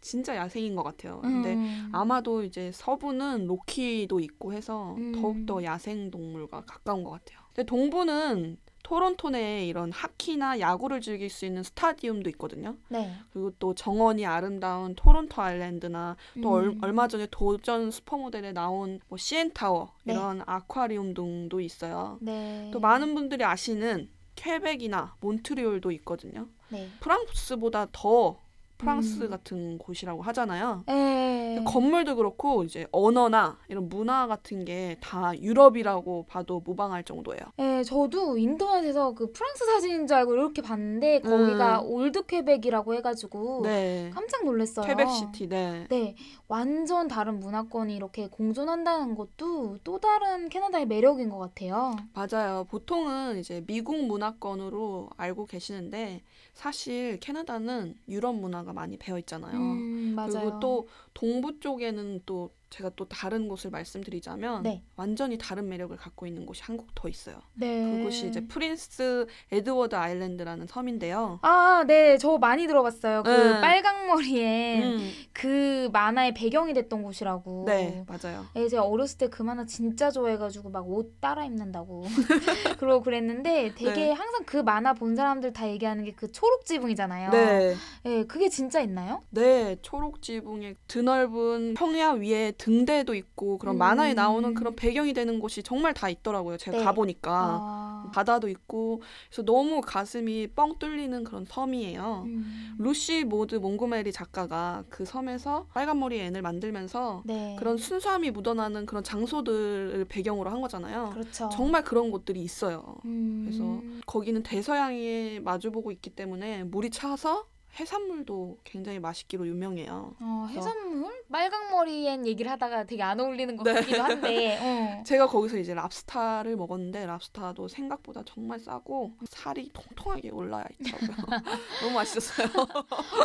진짜 0.02 0.36
야생인 0.38 0.76
것 0.76 0.84
같아요. 0.84 1.20
근데 1.22 1.54
음. 1.54 1.90
아마도 1.92 2.44
이제 2.44 2.72
서부는 2.74 3.46
로키도 3.48 4.20
있고 4.22 4.54
해서 4.54 4.96
음. 4.98 5.12
더욱더 5.12 5.64
야생 5.64 6.12
동물과 6.12 6.64
가까운 6.66 7.04
것 7.04 7.12
같아요. 7.12 7.40
근데 7.54 7.66
동부는 7.66 8.58
토론토 8.88 9.32
내에 9.32 9.66
이런 9.68 9.92
하키나 9.92 10.62
야구를 10.62 11.02
즐길 11.02 11.30
수 11.30 11.46
있는 11.46 11.62
스타디움도 11.62 12.30
있거든요. 12.32 12.78
네. 12.88 13.12
그리고 13.34 13.52
또 13.60 13.76
정원이 13.76 14.26
아름다운 14.26 14.96
토론토 14.96 15.42
아일랜드나 15.42 16.16
또 16.42 16.54
얼, 16.54 16.68
음. 16.68 16.80
얼마 16.82 17.10
전에 17.10 17.28
도전 17.30 17.92
슈퍼모델에 17.92 18.54
나온 18.54 19.02
뭐 19.10 19.18
CN 19.18 19.52
타워 19.54 19.92
네. 20.04 20.14
이런 20.14 20.42
아쿠아리움 20.46 21.14
등도 21.14 21.60
있어요. 21.60 22.18
네. 22.22 22.70
또 22.72 22.80
많은 22.80 23.14
분들이 23.14 23.44
아시는 23.44 24.10
퀘벡이나 24.38 25.16
몬트리올도 25.20 25.92
있거든요. 25.92 26.48
네. 26.70 26.88
프랑스보다 27.02 27.88
더 27.92 28.40
프랑스 28.78 29.24
음. 29.24 29.30
같은 29.30 29.78
곳이라고 29.78 30.22
하잖아요. 30.22 30.84
예. 30.90 31.64
건물도 31.66 32.16
그렇고 32.16 32.64
이제 32.64 32.86
언어나 32.92 33.58
이런 33.68 33.90
문화 33.90 34.28
같은 34.28 34.64
게 34.66 34.98
다 35.02 35.38
유럽이라고 35.40 36.26
봐도 36.28 36.62
무방할 36.64 37.04
정도예요. 37.04 37.42
예, 37.60 37.84
저도 37.84 38.38
인터넷에서 38.38 39.14
그 39.14 39.32
프랑스 39.32 39.66
사진인 39.66 40.08
줄 40.08 40.18
알고 40.18 40.34
이렇게 40.34 40.62
봤는데 40.62 41.22
거기가 41.22 41.82
음. 41.82 41.88
올드 41.92 42.26
퀘벡이라고 42.26 42.94
해가지고 42.96 43.62
네. 43.64 44.12
깜짝 44.14 44.44
놀랐어요. 44.46 44.86
퀘벡 44.86 45.10
시티, 45.10 45.48
네. 45.50 45.88
네, 45.90 46.16
완전 46.48 47.08
다른 47.08 47.40
문화권이 47.40 47.96
이렇게 47.96 48.28
공존한다는 48.28 49.16
것도 49.16 49.78
또 49.84 50.00
다른 50.00 50.50
캐나다의 50.50 50.86
매력인 50.88 51.30
것 51.30 51.38
같아요. 51.38 51.96
맞아요. 52.14 52.66
보통은 52.70 53.38
이제 53.40 53.64
미국 53.68 53.96
문화권으로 54.06 55.10
알고 55.18 55.46
계시는데 55.46 56.22
사실 56.58 57.20
캐나다는 57.20 57.94
유럽 58.08 58.34
문화가 58.34 58.74
많이 58.74 58.98
배어 58.98 59.20
있잖아요. 59.20 59.60
음, 59.60 60.14
맞아요. 60.16 60.32
그리고 60.32 60.60
또 60.60 60.88
동부 61.14 61.60
쪽에는 61.60 62.22
또 62.26 62.50
제가 62.70 62.92
또 62.96 63.08
다른 63.08 63.48
곳을 63.48 63.70
말씀드리자면 63.72 64.64
네. 64.64 64.82
완전히 64.98 65.38
다른 65.38 65.70
매력을 65.70 65.96
갖고 65.96 66.28
있는 66.28 66.46
곳이 66.46 66.62
한국 66.64 66.94
더 66.94 67.08
있어요. 67.08 67.38
네. 67.54 67.82
그곳이 67.98 68.28
이제 68.28 68.46
프린스 68.46 69.26
에드워드 69.52 69.96
아일랜드라는 69.96 70.68
섬인데요. 70.68 71.40
아, 71.44 71.86
네, 71.88 72.18
저 72.18 72.38
많이 72.38 72.68
들어봤어요. 72.68 73.24
그 73.24 73.30
네. 73.30 73.62
빨강 73.62 74.08
머리에 74.08 74.84
음, 74.84 75.12
그 75.32 75.90
만화의 75.94 76.34
배경이 76.34 76.74
됐던 76.74 77.04
곳이라고. 77.04 77.64
네, 77.66 78.04
맞아요. 78.08 78.46
네, 78.54 78.68
제가 78.68 78.84
어렸을 78.84 79.18
때 79.18 79.28
그 79.30 79.44
만화 79.44 79.66
진짜 79.66 80.10
좋아해가지고 80.12 80.70
막 80.70 80.88
옷 80.88 81.20
따라 81.20 81.44
입는다고 81.46 82.06
그러고 82.80 83.04
그랬는데 83.04 83.74
되게 83.76 83.94
네. 83.94 84.12
항상 84.12 84.44
그 84.46 84.58
만화 84.58 84.94
본 84.94 85.16
사람들 85.16 85.52
다 85.54 85.68
얘기하는 85.70 86.04
게 86.06 86.14
그 86.18 86.32
초록 86.32 86.66
지붕이잖아요. 86.66 87.30
네, 87.32 87.76
네, 88.04 88.24
그게 88.26 88.50
진짜 88.50 88.80
있나요? 88.82 89.22
네, 89.30 89.76
초록 89.84 90.22
지붕의 90.22 90.76
드넓은 90.88 91.76
평야 91.76 92.12
위에 92.14 92.54
등대도 92.58 93.16
있고 93.16 93.58
그런 93.58 93.76
음. 93.76 93.78
만화에 93.78 94.14
나오는 94.14 94.54
그런 94.54 94.76
배경이 94.76 95.14
되는 95.14 95.40
곳이 95.40 95.64
정말 95.64 95.94
다 95.94 96.10
있더라고요. 96.10 96.58
제가 96.58 96.78
네. 96.78 96.84
가보니까 96.84 97.32
아. 97.32 98.12
바다도 98.14 98.48
있고 98.50 99.02
그래서 99.30 99.44
너무 99.44 99.82
가슴이 99.82 100.48
뻥 100.56 100.78
뚫리는 100.80 101.24
그런 101.24 101.46
섬이에요. 101.46 102.24
음. 102.26 102.76
루시 102.80 103.26
모드 103.26 103.56
몽고메리 103.56 104.12
작가가 104.12 104.84
그 104.90 105.06
섬에서 105.06 105.68
빨간 105.74 106.00
머리 106.00 106.20
앤을 106.20 106.42
만들면서 106.42 107.24
네. 107.26 107.56
그런 107.60 107.78
순수함이 107.78 108.32
묻어나는 108.32 108.86
그런 108.86 109.04
장소들을 109.04 110.06
배경으로 110.10 110.50
한 110.50 110.62
거잖아요. 110.62 111.12
그렇죠. 111.14 111.50
정말 111.52 111.84
그런 111.84 112.12
곳들이 112.12 112.42
있어요. 112.42 112.98
음. 113.06 113.46
그래서 113.46 113.82
거기는 114.06 114.42
대서양에 114.44 115.40
마주보고 115.40 115.92
있기 115.92 116.12
때문에 116.12 116.64
물이 116.64 116.90
차서 116.90 117.46
해산물도 117.80 118.58
굉장히 118.64 119.00
맛있기로 119.00 119.48
유명해요. 119.48 120.16
어, 120.20 120.48
해산물? 120.50 121.24
빨강머리엔 121.32 122.26
얘기를 122.26 122.50
하다가 122.52 122.86
되게 122.86 123.04
안 123.04 123.20
어울리는 123.20 123.56
것 123.56 123.64
네. 123.64 123.74
같기도 123.74 124.02
한데. 124.02 124.58
어. 124.62 125.04
제가 125.04 125.28
거기서 125.28 125.58
이제 125.58 125.74
랍스타를 125.74 126.56
먹었는데 126.56 127.06
랍스타도 127.06 127.68
생각보다 127.68 128.24
정말 128.26 128.60
싸고 128.60 129.14
살이 129.30 129.70
통통하게 129.74 130.32
올라 130.32 130.66
있더라고요. 130.80 131.28
너무 131.84 131.94
맛있었어요. 131.94 132.48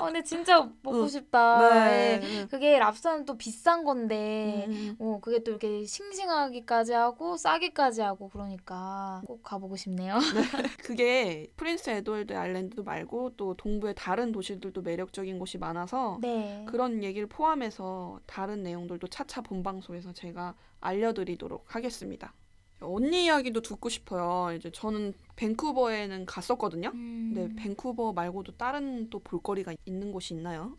어, 0.01 0.05
근데 0.05 0.23
진짜 0.23 0.61
먹고 0.83 1.03
응. 1.03 1.09
싶다. 1.09 1.87
네. 1.89 2.21
예. 2.23 2.47
그게 2.47 2.79
랍스타는 2.79 3.25
또 3.25 3.39
비싼 3.39 3.85
건데. 3.85 4.67
음. 4.69 4.97
어, 4.99 5.19
그게 5.23 5.43
또 5.43 5.53
이렇게 5.53 5.85
싱싱하기까지 5.85 6.93
하고 6.93 7.37
싸기까지 7.37 8.03
하고 8.03 8.29
그러니까 8.29 9.23
꼭 9.27 9.43
가보고 9.43 9.77
싶네요. 9.77 10.19
그게 10.85 11.51
프린스 11.57 11.91
에드워드 11.91 12.37
아일랜드 12.37 12.81
말고 12.81 13.31
또 13.37 13.55
동부의 13.55 13.95
다른 13.97 14.33
도시들도 14.33 14.83
매력적인 14.83 15.39
곳이 15.39 15.59
많아서 15.59 16.19
네. 16.21 16.65
그런 16.69 17.03
얘기를 17.03 17.27
포함해서 17.29 18.21
다른 18.27 18.63
내용들도 18.63 19.07
차차 19.09 19.43
본방송에서 19.43 20.13
제가 20.13 20.55
알려드리도록 20.81 21.75
하겠습니다. 21.75 22.35
언니 22.81 23.27
이야기도 23.27 23.63
듣고 23.63 23.89
싶어요. 23.89 24.55
이제 24.57 24.71
저는 24.71 25.15
밴쿠버에는 25.37 26.27
갔었거든요. 26.27 26.91
음. 26.95 27.33
근데 27.35 27.55
밴쿠버 27.55 28.13
말고도 28.13 28.57
다른 28.57 29.09
또 29.09 29.21
볼거리가 29.21 29.75
있는 29.87 30.13
곳이 30.13 30.35
있나요? 30.35 30.77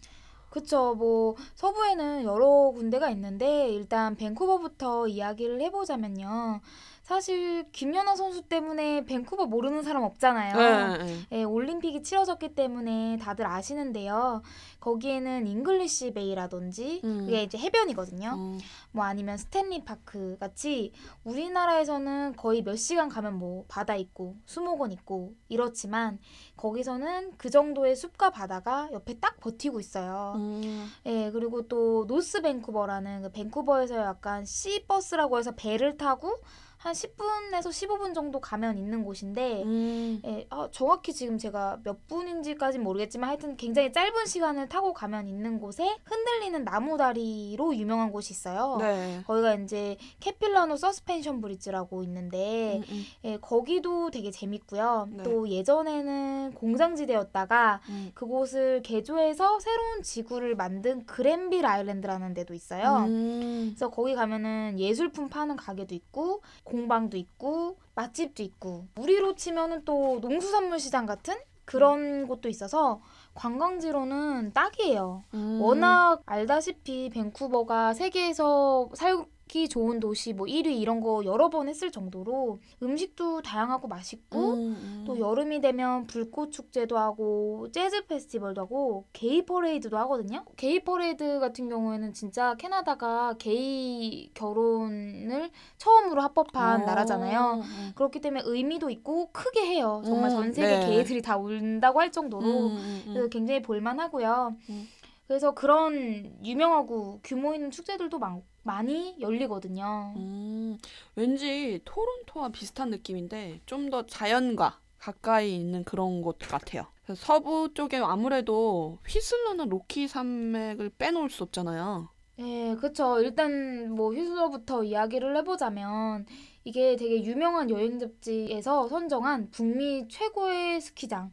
그쵸. 0.50 0.94
뭐 0.94 1.36
서부에는 1.56 2.26
여러 2.26 2.72
군데가 2.76 3.10
있는데 3.10 3.70
일단 3.70 4.16
밴쿠버부터 4.16 5.08
이야기를 5.08 5.62
해보자면요. 5.62 6.62
사실 7.04 7.70
김연아 7.74 8.16
선수 8.16 8.44
때문에 8.44 9.04
밴쿠버 9.04 9.48
모르는 9.48 9.84
사람 9.84 10.04
없잖아요. 10.04 10.98
네. 11.04 11.20
예, 11.34 11.44
올림픽이 11.44 12.02
치러졌기 12.02 12.56
때문에 12.56 13.18
다들 13.18 13.46
아시는데요. 13.46 14.42
거기에는 14.80 15.46
잉글리시 15.46 16.14
베이라든지 16.14 17.02
음. 17.04 17.26
그게 17.26 17.44
이제 17.44 17.58
해변이거든요. 17.58 18.32
어, 18.34 18.58
뭐 18.92 19.04
아니면 19.04 19.38
스탠리 19.38 19.84
파크 19.84 20.38
같이 20.40 20.94
우리나라에서는 21.26 22.38
거의 22.38 22.64
몇 22.64 22.78
시간 22.78 23.10
가면 23.10 23.38
뭐 23.38 23.66
바다 23.68 23.96
있고 23.96 24.38
수목원 24.46 24.94
있고 24.94 25.34
이렇지만 25.50 26.20
거기서는 26.56 27.34
그 27.38 27.50
정도의 27.50 27.98
숲과 27.98 28.30
바다가 28.30 28.90
옆에 28.94 29.20
딱 29.20 29.42
버티고 29.42 29.82
있어요. 29.82 30.36
음. 30.38 30.90
예, 31.06 31.32
그리고 31.32 31.68
또 31.68 32.06
노스 32.08 32.42
밴쿠버라는 32.42 33.24
그 33.24 33.32
밴쿠버에서 33.34 33.98
약간 33.98 34.46
SeaBus라고 34.46 35.38
해서 35.38 35.52
배를 35.52 35.98
타고 35.98 36.40
한 36.84 36.92
10분에서 36.92 37.70
15분 37.70 38.14
정도 38.14 38.42
가면 38.42 38.78
있는 38.78 39.06
곳인데 39.06 39.64
음. 39.64 40.22
예, 40.26 40.46
아, 40.50 40.68
정확히 40.70 41.14
지금 41.14 41.38
제가 41.38 41.80
몇 41.82 42.10
분인지까진 42.10 42.84
모르겠지만 42.84 43.30
하여튼 43.30 43.56
굉장히 43.56 43.94
짧은 43.94 44.26
시간을 44.26 44.68
타고 44.68 44.92
가면 44.92 45.30
있는 45.30 45.62
곳에 45.62 45.96
흔들리는 46.04 46.66
나무다리로 46.66 47.78
유명한 47.78 48.12
곳이 48.12 48.34
있어요. 48.34 48.76
네. 48.82 49.24
거기가 49.26 49.56
이제 49.56 49.96
캐필라노 50.20 50.76
서스펜션 50.76 51.40
브릿지라고 51.40 52.04
있는데 52.04 52.82
음, 52.90 52.94
음, 52.94 53.04
예, 53.24 53.38
거기도 53.38 54.12
되게 54.12 54.30
재밌고요. 54.30 55.08
네. 55.10 55.24
또 55.24 55.48
예전에는 55.48 56.52
공장지대였다가 56.54 57.80
음. 57.88 58.12
그곳을 58.14 58.82
개조해서 58.82 59.62
새로운 59.62 60.04
지구를 60.04 60.56
만든 60.58 61.06
그랜빌 61.06 61.66
아일랜드라는 61.66 62.34
데도 62.34 62.54
있어요. 62.54 63.06
음. 63.08 63.68
그래서 63.70 63.90
거기 63.90 64.16
가면은 64.16 64.78
예술품 64.78 65.30
파는 65.30 65.56
가게도 65.56 65.96
있고 65.96 66.42
공방도 66.74 67.18
있고 67.18 67.78
맛집도 67.94 68.42
있고 68.42 68.88
우리로 68.98 69.36
치면은 69.36 69.86
또 69.86 70.18
농수산물 70.22 70.80
시장 70.80 71.06
같은 71.06 71.36
그런 71.66 72.28
곳도 72.28 72.50
있어서 72.50 73.00
관광지로는 73.36 74.54
딱이에요. 74.54 75.24
음. 75.36 75.62
워낙 75.62 76.24
알다시피 76.26 77.12
밴쿠버가 77.12 77.94
세계에서 77.94 78.90
살기 78.96 79.70
좋은 79.70 80.00
도시 80.00 80.34
뭐 80.34 80.48
1위 80.48 80.82
이런 80.82 81.00
거 81.00 81.24
여러 81.26 81.52
번 81.52 81.70
했을 81.70 81.92
정도로 81.92 82.58
음식도 82.82 83.44
다양하고 83.44 83.88
맛있고 83.88 84.54
음, 84.54 84.58
음. 84.72 85.04
또 85.06 85.20
여름이 85.20 85.62
되면 85.62 86.08
불꽃 86.08 86.52
축제도 86.52 86.98
하고 86.98 87.68
재즈 87.72 88.08
페스티벌도 88.08 88.62
하고 88.62 89.06
게이 89.14 89.46
퍼레이드도 89.46 89.96
하거든요. 90.00 90.44
게이 90.58 90.84
퍼레이드 90.84 91.40
같은 91.40 91.70
경우에는 91.70 92.14
진짜 92.14 92.56
캐나다가 92.56 93.36
게이 93.38 94.32
결혼을 94.34 95.52
처음으로 95.78 96.24
합법한 96.24 96.82
어. 96.82 96.86
나라잖아요. 96.88 97.62
음. 97.64 97.92
그렇기 97.94 98.22
때문에 98.22 98.42
의미도 98.48 98.90
있고 98.90 99.30
크게 99.32 99.68
해요. 99.68 100.02
정말 100.04 100.32
음, 100.32 100.36
전 100.36 100.54
세계 100.54 100.80
네. 100.80 100.88
게이들이 100.88 101.22
다 101.22 101.38
온다고 101.38 102.00
할 102.00 102.12
정도로 102.12 102.70
음, 102.70 102.76
음, 102.76 103.16
음. 103.18 103.30
굉장히 103.30 103.62
볼만하고요. 103.62 104.56
음. 104.72 104.88
그래서 105.28 105.54
그런 105.54 106.36
유명하고 106.44 107.20
규모 107.24 107.54
있는 107.54 107.72
축제들도 107.72 108.18
많, 108.20 108.42
많이 108.64 109.16
열리거든요. 109.20 110.14
음, 110.16 110.78
왠지 111.16 111.82
토론토와 111.86 112.50
비슷한 112.50 112.90
느낌인데 112.90 113.62
좀 113.66 113.90
더 113.90 114.06
자연과 114.06 114.80
가까이 114.98 115.56
있는 115.56 115.84
그런 115.84 116.22
곳 116.22 116.38
같아요. 116.40 116.88
서부 117.16 117.74
쪽에 117.74 117.98
아무래도 117.98 119.00
휘슬러나 119.08 119.66
로키 119.66 120.08
산맥을 120.08 120.92
빼놓을 120.98 121.30
수 121.30 121.44
없잖아요. 121.44 122.10
네, 122.38 122.76
그쵸. 122.78 123.20
일단 123.22 123.92
뭐 123.92 124.12
휘슬러부터 124.14 124.84
이야기를 124.84 125.38
해보자면 125.38 126.26
이게 126.64 126.96
되게 126.96 127.24
유명한 127.24 127.70
여행 127.70 128.00
잡지에서 128.00 128.88
선정한 128.88 129.52
북미 129.52 130.08
최고의 130.08 130.82
스키장 130.82 131.32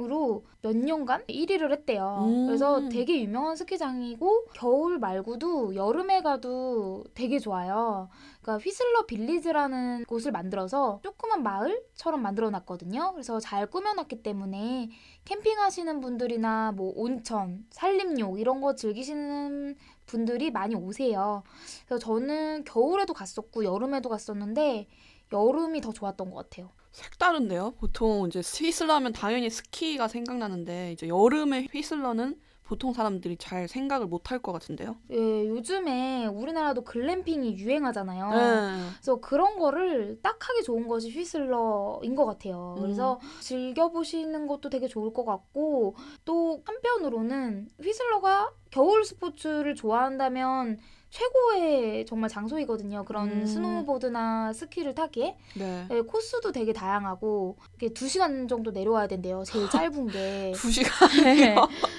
으로 0.00 0.44
몇 0.62 0.76
년간 0.76 1.26
1위를 1.26 1.70
했대요. 1.72 2.24
음. 2.26 2.46
그래서 2.46 2.88
되게 2.88 3.20
유명한 3.20 3.54
스키장이고 3.56 4.46
겨울 4.54 4.98
말고도 4.98 5.74
여름에 5.74 6.22
가도 6.22 7.04
되게 7.14 7.38
좋아요. 7.38 8.08
그러니까 8.40 8.64
휘슬러 8.64 9.04
빌리지라는 9.06 10.04
곳을 10.06 10.32
만들어서 10.32 11.00
조그만 11.02 11.42
마을처럼 11.42 12.22
만들어 12.22 12.50
놨거든요. 12.50 13.12
그래서 13.12 13.40
잘 13.40 13.66
꾸며놨기 13.66 14.22
때문에 14.22 14.90
캠핑하시는 15.26 16.00
분들이나 16.00 16.72
뭐 16.72 16.92
온천, 16.96 17.66
산림욕 17.70 18.40
이런 18.40 18.60
거 18.60 18.74
즐기시는 18.74 19.76
분들이 20.06 20.50
많이 20.50 20.74
오세요. 20.74 21.42
그래서 21.86 21.98
저는 21.98 22.64
겨울에도 22.64 23.12
갔었고 23.12 23.64
여름에도 23.64 24.08
갔었는데 24.08 24.88
여름이 25.32 25.80
더 25.80 25.92
좋았던 25.92 26.30
것 26.30 26.36
같아요. 26.36 26.70
색다른데요. 26.92 27.74
보통 27.78 28.26
이제 28.26 28.40
휘슬러 28.40 28.94
하면 28.94 29.12
당연히 29.12 29.48
스키가 29.50 30.08
생각나는데 30.08 30.92
이제 30.92 31.08
여름에 31.08 31.68
휘슬러는 31.72 32.38
보통 32.64 32.92
사람들이 32.92 33.36
잘 33.36 33.66
생각을 33.66 34.06
못 34.06 34.30
할 34.30 34.40
것 34.42 34.52
같은데요. 34.52 34.96
예, 35.10 35.48
요즘에 35.48 36.26
우리나라도 36.26 36.84
글램핑이 36.84 37.56
유행하잖아요. 37.58 38.30
네. 38.30 38.90
그래서 38.94 39.16
그런 39.20 39.58
거를 39.58 40.20
딱 40.22 40.38
하기 40.48 40.62
좋은 40.62 40.86
것이 40.86 41.10
휘슬러인 41.10 42.14
것 42.14 42.26
같아요. 42.26 42.76
음. 42.78 42.82
그래서 42.82 43.18
즐겨보시는 43.40 44.46
것도 44.46 44.70
되게 44.70 44.86
좋을 44.86 45.12
것 45.12 45.24
같고 45.24 45.96
또 46.24 46.62
한편으로는 46.64 47.68
휘슬러가 47.82 48.52
겨울 48.70 49.04
스포츠를 49.04 49.74
좋아한다면 49.74 50.78
최고의 51.10 52.06
정말 52.06 52.30
장소이거든요. 52.30 53.04
그런 53.04 53.30
음. 53.30 53.46
스노우보드나 53.46 54.52
스키를 54.52 54.94
타기에 54.94 55.36
네. 55.56 55.86
네, 55.88 56.00
코스도 56.02 56.52
되게 56.52 56.72
다양하고 56.72 57.56
이게 57.74 57.88
두 57.92 58.08
시간 58.08 58.46
정도 58.46 58.70
내려와야 58.70 59.08
된대요. 59.08 59.42
제일 59.44 59.68
짧은 59.70 60.06
게. 60.08 60.52
두 60.54 60.70
시간. 60.70 61.08
네. 61.24 61.56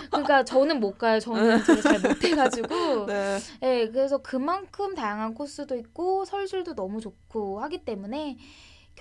그러니까 0.09 0.43
저는 0.43 0.79
못 0.79 0.97
가요. 0.97 1.19
저는 1.19 1.63
되게 1.63 1.81
잘 1.81 1.99
못해가지고. 1.99 3.05
네. 3.07 3.37
네, 3.59 3.89
그래서 3.89 4.17
그만큼 4.19 4.95
다양한 4.95 5.33
코스도 5.33 5.75
있고 5.75 6.25
설질도 6.25 6.75
너무 6.75 7.01
좋고 7.01 7.59
하기 7.61 7.83
때문에 7.83 8.37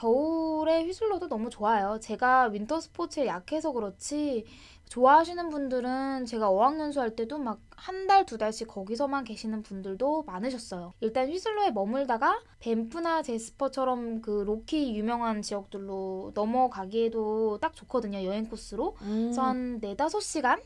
겨울에 0.01 0.85
휘슬러도 0.85 1.29
너무 1.29 1.51
좋아요. 1.51 1.99
제가 2.01 2.45
윈터 2.47 2.81
스포츠에 2.81 3.27
약해서 3.27 3.71
그렇지 3.73 4.47
좋아하시는 4.89 5.51
분들은 5.51 6.25
제가 6.25 6.49
어학연수 6.49 7.01
할 7.01 7.15
때도 7.15 7.39
막 7.39 7.61
한 7.81 8.07
달, 8.07 8.27
두 8.27 8.37
달씩 8.37 8.69
거기서만 8.69 9.25
계시는 9.25 9.63
분들도 9.63 10.25
많으셨어요. 10.25 10.93
일단 11.01 11.29
휘슬러에 11.31 11.71
머물다가 11.71 12.39
밴프나 12.59 13.23
제스퍼처럼 13.23 14.21
그 14.21 14.45
로키 14.47 14.95
유명한 14.95 15.41
지역들로 15.41 16.33
넘어가기에도 16.35 17.59
딱 17.59 17.75
좋거든요. 17.75 18.23
여행 18.25 18.47
코스로. 18.47 18.97
음. 19.01 19.23
그래서 19.25 19.43
한 19.43 19.79
네다섯 19.81 20.23
시간 20.23 20.61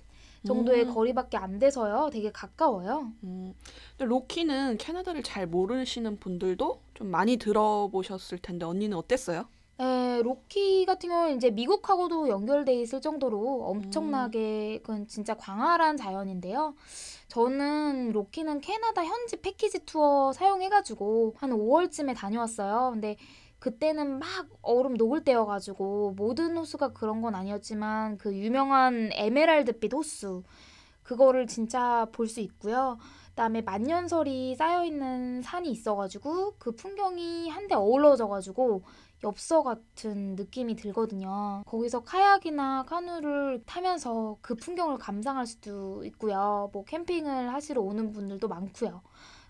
정도의 0.46 0.85
음. 0.85 0.94
거리밖에 0.94 1.37
안 1.37 1.59
돼서요. 1.59 2.11
되게 2.12 2.30
가까워요. 2.30 3.12
음. 3.24 3.54
근데 3.96 4.04
로키는 4.09 4.78
캐나다를 4.78 5.22
잘 5.22 5.46
모르시는 5.46 6.18
분들도 6.18 6.80
좀 6.94 7.07
많이 7.09 7.37
들어보셨을 7.37 8.38
텐데 8.38 8.64
언니는 8.64 8.96
어땠어요? 8.96 9.46
네, 9.76 10.22
로키 10.22 10.87
같은 10.87 11.09
경우는 11.09 11.37
이제 11.37 11.50
미국하고도 11.50 12.28
연결돼 12.28 12.74
있을 12.80 13.00
정도로 13.00 13.64
엄청나게 13.64 14.78
그건 14.83 15.09
진짜 15.09 15.35
광활한 15.35 15.96
자연인데요. 15.96 16.74
저는 17.26 18.12
로키는 18.12 18.61
캐나다 18.61 19.04
현지 19.04 19.37
패키지 19.40 19.80
투어 19.80 20.33
사용해가지고 20.33 21.35
한 21.38 21.50
5월쯤에 21.50 22.14
다녀왔어요. 22.14 22.90
근데 22.92 23.16
그때는 23.64 24.18
막 24.18 24.29
얼음 24.61 24.92
녹을 24.94 25.24
때여가지고 25.24 26.12
모든 26.18 26.55
호수가 26.55 26.92
그런 26.92 27.22
건 27.22 27.35
아니었지만 27.35 28.18
그 28.18 28.37
유명한 28.37 29.09
에메랄드빛 29.14 29.94
호수 29.94 30.42
그거를 31.03 31.46
진짜 31.46 32.07
볼 32.12 32.29
수 32.29 32.40
있고요. 32.40 32.98
그다음에 33.31 33.62
만년설이 33.62 34.55
쌓여 34.57 34.85
있는 34.85 35.40
산이 35.40 35.70
있어가지고 35.70 36.57
그 36.59 36.72
풍경이 36.72 37.48
한데 37.48 37.74
어우러져가지고 37.74 38.83
엽서 39.24 39.62
같은 39.62 40.37
느낌이 40.37 40.77
들거든요. 40.77 41.62
거기서 41.66 42.05
카약이나 42.05 42.85
카누를 42.85 43.62
타면서 43.64 44.37
그 44.42 44.57
풍경을 44.57 44.98
감상할 44.98 45.46
수도 45.46 46.05
있고요. 46.05 46.68
뭐 46.74 46.85
캠핑을 46.85 47.50
하시러 47.55 47.81
오는 47.81 48.12
분들도 48.12 48.46
많고요. 48.46 49.00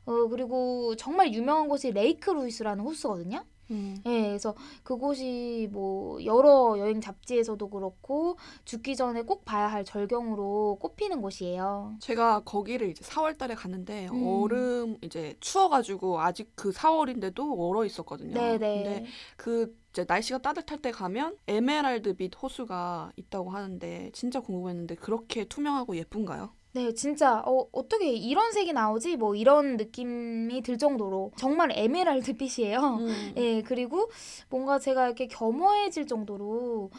어, 0.07 0.29
그리고 0.29 0.95
정말 0.97 1.35
유명한 1.35 1.67
곳이 1.69 1.91
레이크 1.91 2.31
루이스라는 2.31 2.85
호수거든요. 2.85 3.45
음. 3.71 3.97
예, 4.07 4.29
그래서 4.29 4.55
그곳이 4.83 5.69
뭐 5.73 6.23
여러 6.25 6.77
여행 6.79 7.01
잡지에서도 7.01 7.69
그렇고 7.71 8.37
죽기 8.65 8.97
전에 8.97 9.23
꼭 9.23 9.45
봐야 9.45 9.67
할 9.69 9.85
절경으로 9.85 10.79
꼽히는 10.81 11.23
곳이에요. 11.23 11.97
제가 12.01 12.41
거기를 12.41 12.89
이제 12.91 13.05
4월 13.05 13.39
달에 13.39 13.55
갔는데 13.55 14.09
음. 14.09 14.27
얼음 14.27 14.97
이제 15.03 15.37
추워 15.41 15.69
가지고 15.69 16.21
아직 16.21 16.53
그 16.55 16.71
4월인데도 16.71 17.59
얼어 17.59 17.85
있었거든요. 17.85 18.35
네네. 18.35 18.59
근데 18.59 19.07
그 19.37 19.77
이제 19.91 20.05
날씨가 20.07 20.39
따뜻할 20.39 20.83
때 20.83 20.91
가면 20.91 21.37
에메랄드 21.47 22.15
빛 22.17 22.33
호수가 22.41 23.13
있다고 23.17 23.51
하는데 23.51 24.11
진짜 24.13 24.41
궁금했는데 24.41 24.97
그렇게 24.97 25.45
투명하고 25.45 25.97
예쁜가요? 25.97 26.53
네, 26.75 26.93
진짜 26.93 27.39
어, 27.47 27.69
어떻게 27.71 28.11
이런 28.13 28.51
색이 28.51 28.73
나오지? 28.73 29.17
뭐 29.17 29.37
이런 29.37 29.77
느낌이 29.77 30.61
들 30.63 30.77
정도로 30.77 31.31
정말 31.37 31.71
에메랄드빛이에요. 31.73 32.79
음. 32.99 33.33
예, 33.37 33.63
그리고 33.63 34.11
뭔가 34.51 34.81
제가 34.81 35.07
이렇게 35.07 35.29
겸허해질 35.29 36.09
정도로 36.09 36.91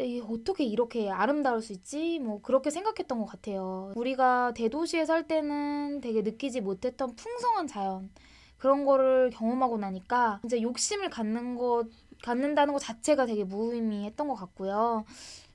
이 0.00 0.20
어떻게 0.28 0.64
이렇게 0.64 1.08
아름다울 1.10 1.62
수 1.62 1.72
있지? 1.72 2.18
뭐 2.18 2.42
그렇게 2.42 2.70
생각했던 2.70 3.20
것 3.20 3.26
같아요. 3.26 3.92
우리가 3.94 4.52
대도시에 4.54 5.04
살 5.04 5.28
때는 5.28 6.00
되게 6.00 6.22
느끼지 6.22 6.60
못했던 6.60 7.14
풍성한 7.14 7.68
자연 7.68 8.10
그런 8.58 8.84
거를 8.84 9.30
경험하고 9.30 9.78
나니까 9.78 10.40
진짜 10.40 10.60
욕심을 10.60 11.08
갖는 11.08 11.54
것 11.54 11.86
갖는다는 12.24 12.74
것 12.74 12.80
자체가 12.80 13.26
되게 13.26 13.44
무의미했던 13.44 14.26
것 14.26 14.34
같고요. 14.34 15.04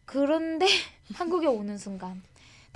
그런데 0.06 0.66
한국에 1.14 1.48
오는 1.48 1.78
순간 1.78 2.22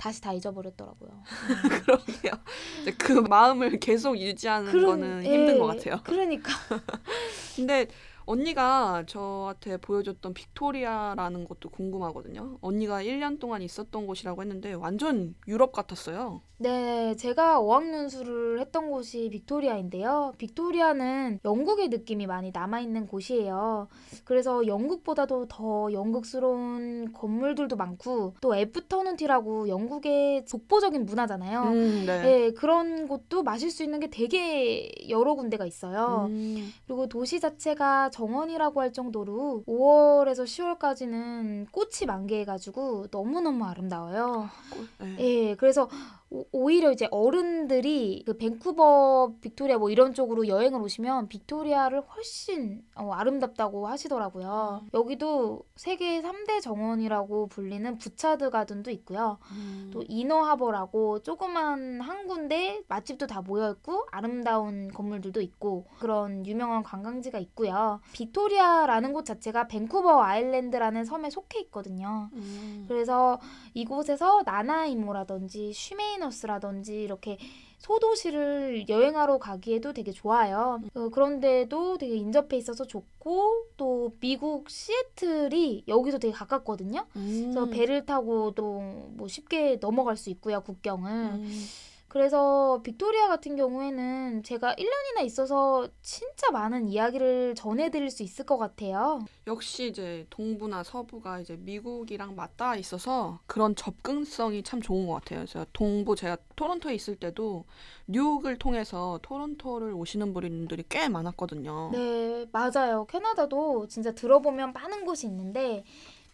다시 0.00 0.22
다 0.22 0.32
잊어버렸더라고요. 0.32 1.10
그러게요. 1.84 2.32
이제 2.80 2.92
그 2.92 3.12
마음을 3.12 3.78
계속 3.78 4.18
유지하는 4.18 4.72
거는 4.72 5.22
힘든 5.22 5.56
예, 5.56 5.58
것 5.58 5.66
같아요. 5.66 6.00
그러니까 6.04 6.50
근데 7.54 7.86
언니가 8.30 9.02
저한테 9.06 9.76
보여줬던 9.78 10.34
빅토리아라는 10.34 11.44
것도 11.46 11.68
궁금하거든요. 11.70 12.58
언니가 12.60 13.02
1년 13.02 13.40
동안 13.40 13.60
있었던 13.60 14.06
곳이라고 14.06 14.42
했는데 14.42 14.72
완전 14.72 15.34
유럽 15.48 15.72
같았어요. 15.72 16.42
네, 16.62 17.16
제가 17.16 17.58
어학연수를 17.58 18.60
했던 18.60 18.90
곳이 18.90 19.30
빅토리아인데요. 19.30 20.34
빅토리아는 20.36 21.40
영국의 21.42 21.88
느낌이 21.88 22.26
많이 22.26 22.50
남아있는 22.52 23.06
곳이에요. 23.06 23.88
그래서 24.24 24.66
영국보다도 24.66 25.46
더 25.48 25.90
영국스러운 25.90 27.14
건물들도 27.14 27.76
많고, 27.76 28.34
또 28.42 28.54
afternoon 28.54 29.18
tea라고 29.18 29.68
영국의 29.68 30.44
독보적인 30.44 31.06
문화잖아요. 31.06 31.62
음, 31.62 32.04
네. 32.04 32.20
네, 32.20 32.50
그런 32.50 33.08
곳도 33.08 33.42
마실 33.42 33.70
수 33.70 33.82
있는 33.82 33.98
게 33.98 34.10
되게 34.10 34.92
여러 35.08 35.34
군데가 35.34 35.64
있어요. 35.64 36.26
음, 36.28 36.74
그리고 36.86 37.06
도시 37.06 37.40
자체가 37.40 38.10
정원이라고 38.20 38.82
할 38.82 38.92
정도로 38.92 39.64
5월에서 39.66 40.44
10월까지는 40.44 41.72
꽃이 41.72 42.06
만개해가지고 42.06 43.06
너무너무 43.10 43.64
아름다워요. 43.64 44.50
꿀, 44.70 44.88
네. 44.98 45.16
예, 45.20 45.54
그래서 45.54 45.88
오- 46.32 46.44
오히려 46.52 46.92
이제 46.92 47.08
어른들이 47.10 48.22
그 48.24 48.36
밴쿠버, 48.36 49.32
빅토리아 49.40 49.78
뭐 49.78 49.90
이런 49.90 50.14
쪽으로 50.14 50.46
여행을 50.46 50.80
오시면 50.80 51.26
빅토리아를 51.28 52.02
훨씬 52.02 52.82
어, 52.94 53.10
아름답다고 53.12 53.88
하시더라고요. 53.88 54.82
여기도 54.94 55.62
세계 55.74 56.22
3대 56.22 56.60
정원이라고 56.60 57.48
불리는 57.48 57.98
부차드 57.98 58.50
가든도 58.50 58.92
있고요. 58.92 59.38
음, 59.52 59.90
또 59.92 60.04
이너하버라고 60.06 61.20
조그만 61.22 62.00
항구인데 62.00 62.82
맛집도 62.86 63.26
다 63.26 63.42
모여있고 63.42 64.06
아름다운 64.12 64.88
건물들도 64.92 65.40
있고 65.40 65.86
그런 65.98 66.46
유명한 66.46 66.84
관광지가 66.84 67.38
있고요. 67.40 68.00
빅토리아라는 68.12 69.12
곳 69.12 69.24
자체가 69.24 69.66
밴쿠버 69.66 70.22
아일랜드라는 70.22 71.04
섬에 71.04 71.28
속해 71.30 71.58
있거든요. 71.62 72.30
음, 72.34 72.84
그래서 72.86 73.40
이곳에서 73.74 74.42
나나이모라든지 74.44 75.72
슈메 75.72 76.18
이너스라든지 76.20 77.02
이렇게 77.02 77.38
소도시를 77.78 78.88
여행하러 78.88 79.38
가기에도 79.38 79.92
되게 79.92 80.12
좋아요. 80.12 80.80
어, 80.94 81.08
그런데도 81.08 81.96
되게 81.96 82.14
인접해 82.14 82.58
있어서 82.58 82.84
좋고 82.84 83.68
또 83.78 84.12
미국 84.20 84.68
시애틀이 84.68 85.84
여기서 85.88 86.18
되게 86.18 86.32
가깝거든요. 86.32 87.06
그래서 87.12 87.64
음, 87.64 87.70
배를 87.70 88.04
타고도 88.04 88.80
뭐 89.16 89.28
쉽게 89.28 89.78
넘어갈 89.80 90.16
수 90.16 90.28
있고요, 90.30 90.60
국경을. 90.60 91.10
음, 91.10 91.64
그래서 92.10 92.80
빅토리아 92.82 93.28
같은 93.28 93.54
경우에는 93.54 94.42
제가 94.42 94.74
1년이나 94.74 95.24
있어서 95.24 95.88
진짜 96.02 96.50
많은 96.50 96.88
이야기를 96.88 97.54
전해드릴 97.54 98.10
수 98.10 98.24
있을 98.24 98.44
것 98.44 98.58
같아요. 98.58 99.24
역시 99.46 99.86
이제 99.86 100.26
동부나 100.28 100.82
서부가 100.82 101.38
이제 101.38 101.56
미국이랑 101.56 102.34
맞닿아 102.34 102.74
있어서 102.74 103.38
그런 103.46 103.76
접근성이 103.76 104.64
참 104.64 104.82
좋은 104.82 105.06
것 105.06 105.14
같아요. 105.14 105.46
제가 105.46 105.66
동부 105.72 106.16
제가 106.16 106.36
토론토에 106.56 106.94
있을 106.96 107.14
때도 107.14 107.64
뉴욕을 108.08 108.58
통해서 108.58 109.20
토론토를 109.22 109.92
오시는 109.92 110.34
분들이 110.34 110.82
꽤 110.88 111.08
많았거든요. 111.08 111.90
네, 111.92 112.44
맞아요. 112.50 113.06
캐나다도 113.06 113.86
진짜 113.86 114.12
들어보면 114.12 114.72
많은 114.72 115.04
곳이 115.04 115.28
있는데 115.28 115.84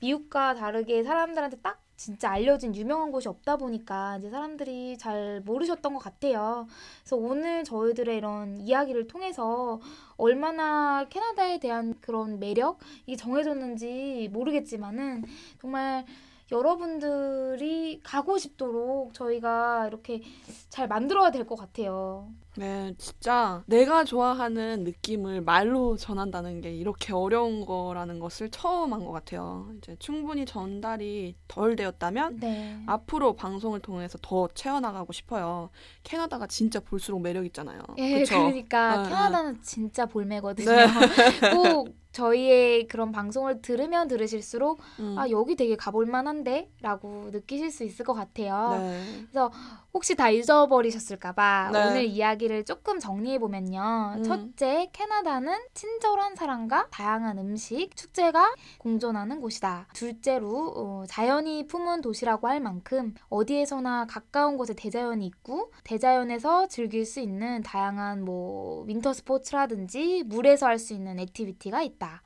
미국과 0.01 0.55
다르게 0.55 1.03
사람들한테 1.03 1.59
딱 1.59 1.86
진짜 1.97 2.31
알려진 2.31 2.75
유명한 2.77 3.11
곳이 3.11 3.29
없다 3.29 3.57
보니까 3.57 4.19
이제 4.19 4.29
사람들이 4.31 4.99
잘 4.99 5.41
모르셨던 5.45 5.95
것 5.95 5.99
같아요. 5.99 6.67
그래서 7.01 7.17
오늘 7.17 7.65
저희들의 7.65 8.17
이런 8.17 8.61
이야기를 8.61 9.07
통해서 9.07 9.81
얼마나 10.17 11.07
캐나다에 11.09 11.59
대한 11.59 11.95
그런 12.01 12.39
매력 12.39 12.79
이 13.07 13.17
정해졌는지 13.17 14.29
모르겠지만은 14.33 15.25
정말 15.61 16.05
여러분들이 16.53 18.01
가고 18.05 18.39
싶도록 18.39 19.15
저희가 19.15 19.87
이렇게 19.89 20.23
잘 20.69 20.87
만들어야 20.89 21.31
될 21.31 21.47
것 21.47 21.57
같아요. 21.57 22.29
네, 22.59 22.95
진짜 22.99 23.62
내가 23.66 24.05
좋아하는 24.05 24.85
느낌을 24.85 25.42
말로 25.42 25.97
전한다는 25.97 26.61
게 26.61 26.73
이렇게 26.75 27.12
어려운 27.12 27.64
거라는 27.66 28.19
것을 28.19 28.51
처음 28.51 28.92
한 28.92 29.05
것 29.07 29.12
같아요. 29.12 29.69
이제 29.79 29.95
충분히 29.99 30.45
전달이 30.47 31.37
덜 31.49 31.77
되었다면 31.77 32.40
네. 32.40 32.81
앞으로 32.87 33.35
방송을 33.35 33.81
통해서 33.81 34.19
더 34.23 34.49
채워나가고 34.55 35.12
싶어요. 35.12 35.71
캐나다가 36.03 36.47
진짜 36.47 36.81
볼수록 36.81 37.21
매력 37.21 37.45
있잖아요. 37.47 37.81
예, 37.99 38.21
그쵸? 38.21 38.37
그러니까 38.38 39.03
네, 39.03 39.09
캐나다는 39.11 39.62
진짜 39.62 40.07
볼매거든요. 40.07 40.71
네. 40.71 40.87
꼭 41.55 41.95
저희의 42.12 42.88
그런 42.88 43.12
방송을 43.12 43.61
들으면 43.61 44.09
들으실수록 44.09 44.81
음, 45.01 45.16
아 45.19 45.29
여기 45.29 45.55
되게 45.55 45.77
가볼 45.77 46.07
만한데라고 46.07 47.29
느끼실 47.31 47.71
수 47.71 47.85
있을 47.85 48.05
것 48.07 48.14
같아요. 48.14 48.79
네. 48.81 49.27
혹시 49.97 50.15
다 50.15 50.29
잊어버리셨을까봐 50.29 51.71
네. 51.73 51.87
오늘 51.87 52.05
이야기를 52.05 52.67
조금 52.67 52.99
정리해 52.99 53.39
보면요. 53.39 54.17
음. 54.19 54.23
첫째, 54.25 54.91
캐나다는 54.93 55.55
친절한 55.73 56.37
사람과 56.37 56.89
다양한 56.91 57.39
음식, 57.39 57.97
축제가 57.97 58.55
공존하는 58.77 59.41
곳이다. 59.41 59.87
둘째로 59.95 60.75
어, 60.77 61.05
자연이 61.09 61.67
품은 61.67 62.03
도시라고 62.03 62.47
할 62.47 62.61
만큼 62.61 63.15
어디에서나 63.31 64.05
가까운 64.07 64.59
곳에 64.59 64.75
대자연이 64.75 65.25
있고 65.25 65.73
대자연에서 65.85 66.69
즐길 66.69 67.07
수 67.07 67.21
있는 67.21 67.63
다양한 67.63 68.23
뭐 68.23 68.85
winter 68.85 69.14
스포츠라든지 69.15 70.25
물에서 70.27 70.67
할 70.67 70.77
수 70.77 70.93
있는 70.93 71.19
activity가 71.19 71.81
있다. 71.81 72.21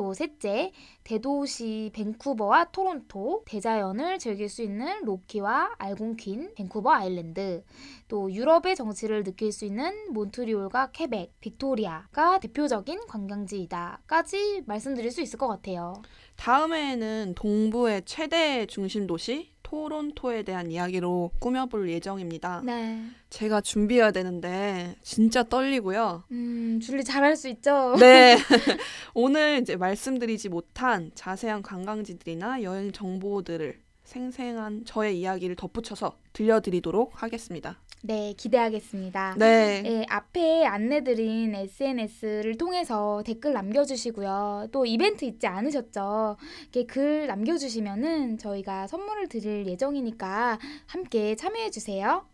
또 0.00 0.14
셋째, 0.14 0.72
대도시 1.04 1.90
밴쿠버와 1.92 2.70
토론토, 2.70 3.42
대자연을 3.44 4.18
즐길 4.18 4.48
수 4.48 4.62
있는 4.62 5.04
로키와 5.04 5.74
알곤퀸, 5.76 6.54
밴쿠버 6.54 6.90
아일랜드, 6.90 7.62
또 8.08 8.32
유럽의 8.32 8.76
정치를 8.76 9.24
느낄 9.24 9.52
수 9.52 9.66
있는 9.66 10.10
몬트리올과 10.14 10.92
퀘벡, 10.92 11.38
빅토리아가 11.42 12.40
대표적인 12.40 13.08
관광지이다까지 13.08 14.62
말씀드릴 14.64 15.10
수 15.10 15.20
있을 15.20 15.38
것 15.38 15.48
같아요. 15.48 16.00
다음에는 16.36 17.34
동부의 17.36 18.06
최대 18.06 18.64
중심 18.64 19.06
도시 19.06 19.52
토론토에 19.70 20.42
대한 20.42 20.72
이야기로 20.72 21.30
꾸며볼 21.38 21.90
예정입니다. 21.90 22.60
네. 22.64 23.04
제가 23.30 23.60
준비해야 23.60 24.10
되는데 24.10 24.96
진짜 25.00 25.44
떨리고요. 25.44 26.24
음, 26.32 26.80
줄리 26.82 27.04
잘할 27.04 27.36
수 27.36 27.48
있죠? 27.48 27.94
네. 28.00 28.36
오늘 29.14 29.60
이제 29.62 29.76
말씀드리지 29.76 30.48
못한 30.48 31.12
자세한 31.14 31.62
관광지들이나 31.62 32.64
여행 32.64 32.90
정보들을 32.90 33.78
생생한 34.02 34.86
저의 34.86 35.20
이야기를 35.20 35.54
덧붙여서 35.54 36.16
들려드리도록 36.32 37.22
하겠습니다. 37.22 37.78
네, 38.02 38.32
기대하겠습니다. 38.34 39.34
네. 39.38 39.82
예, 39.84 40.04
앞에 40.08 40.64
안내드린 40.64 41.54
SNS를 41.54 42.56
통해서 42.56 43.22
댓글 43.26 43.52
남겨주시고요. 43.52 44.68
또 44.72 44.86
이벤트 44.86 45.26
있지 45.26 45.46
않으셨죠? 45.46 46.36
이렇게 46.72 46.86
글 46.86 47.26
남겨주시면은 47.26 48.38
저희가 48.38 48.86
선물을 48.86 49.28
드릴 49.28 49.66
예정이니까 49.66 50.58
함께 50.86 51.36
참여해주세요. 51.36 52.24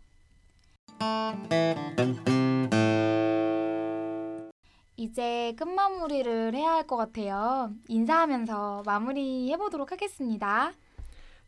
이제 4.95 5.53
끝마무리를 5.57 6.55
해야 6.55 6.71
할 6.71 6.87
것 6.87 6.95
같아요. 6.97 7.71
인사하면서 7.87 8.83
마무리 8.85 9.51
해보도록 9.51 9.91
하겠습니다. 9.91 10.71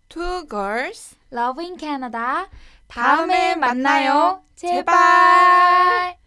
Two 0.10 0.46
girls. 0.48 1.16
Love 1.32 1.64
in 1.64 1.78
Canada. 1.80 2.48
다음에 2.90 3.56
만나요. 3.56 4.42
제발. 4.56 6.18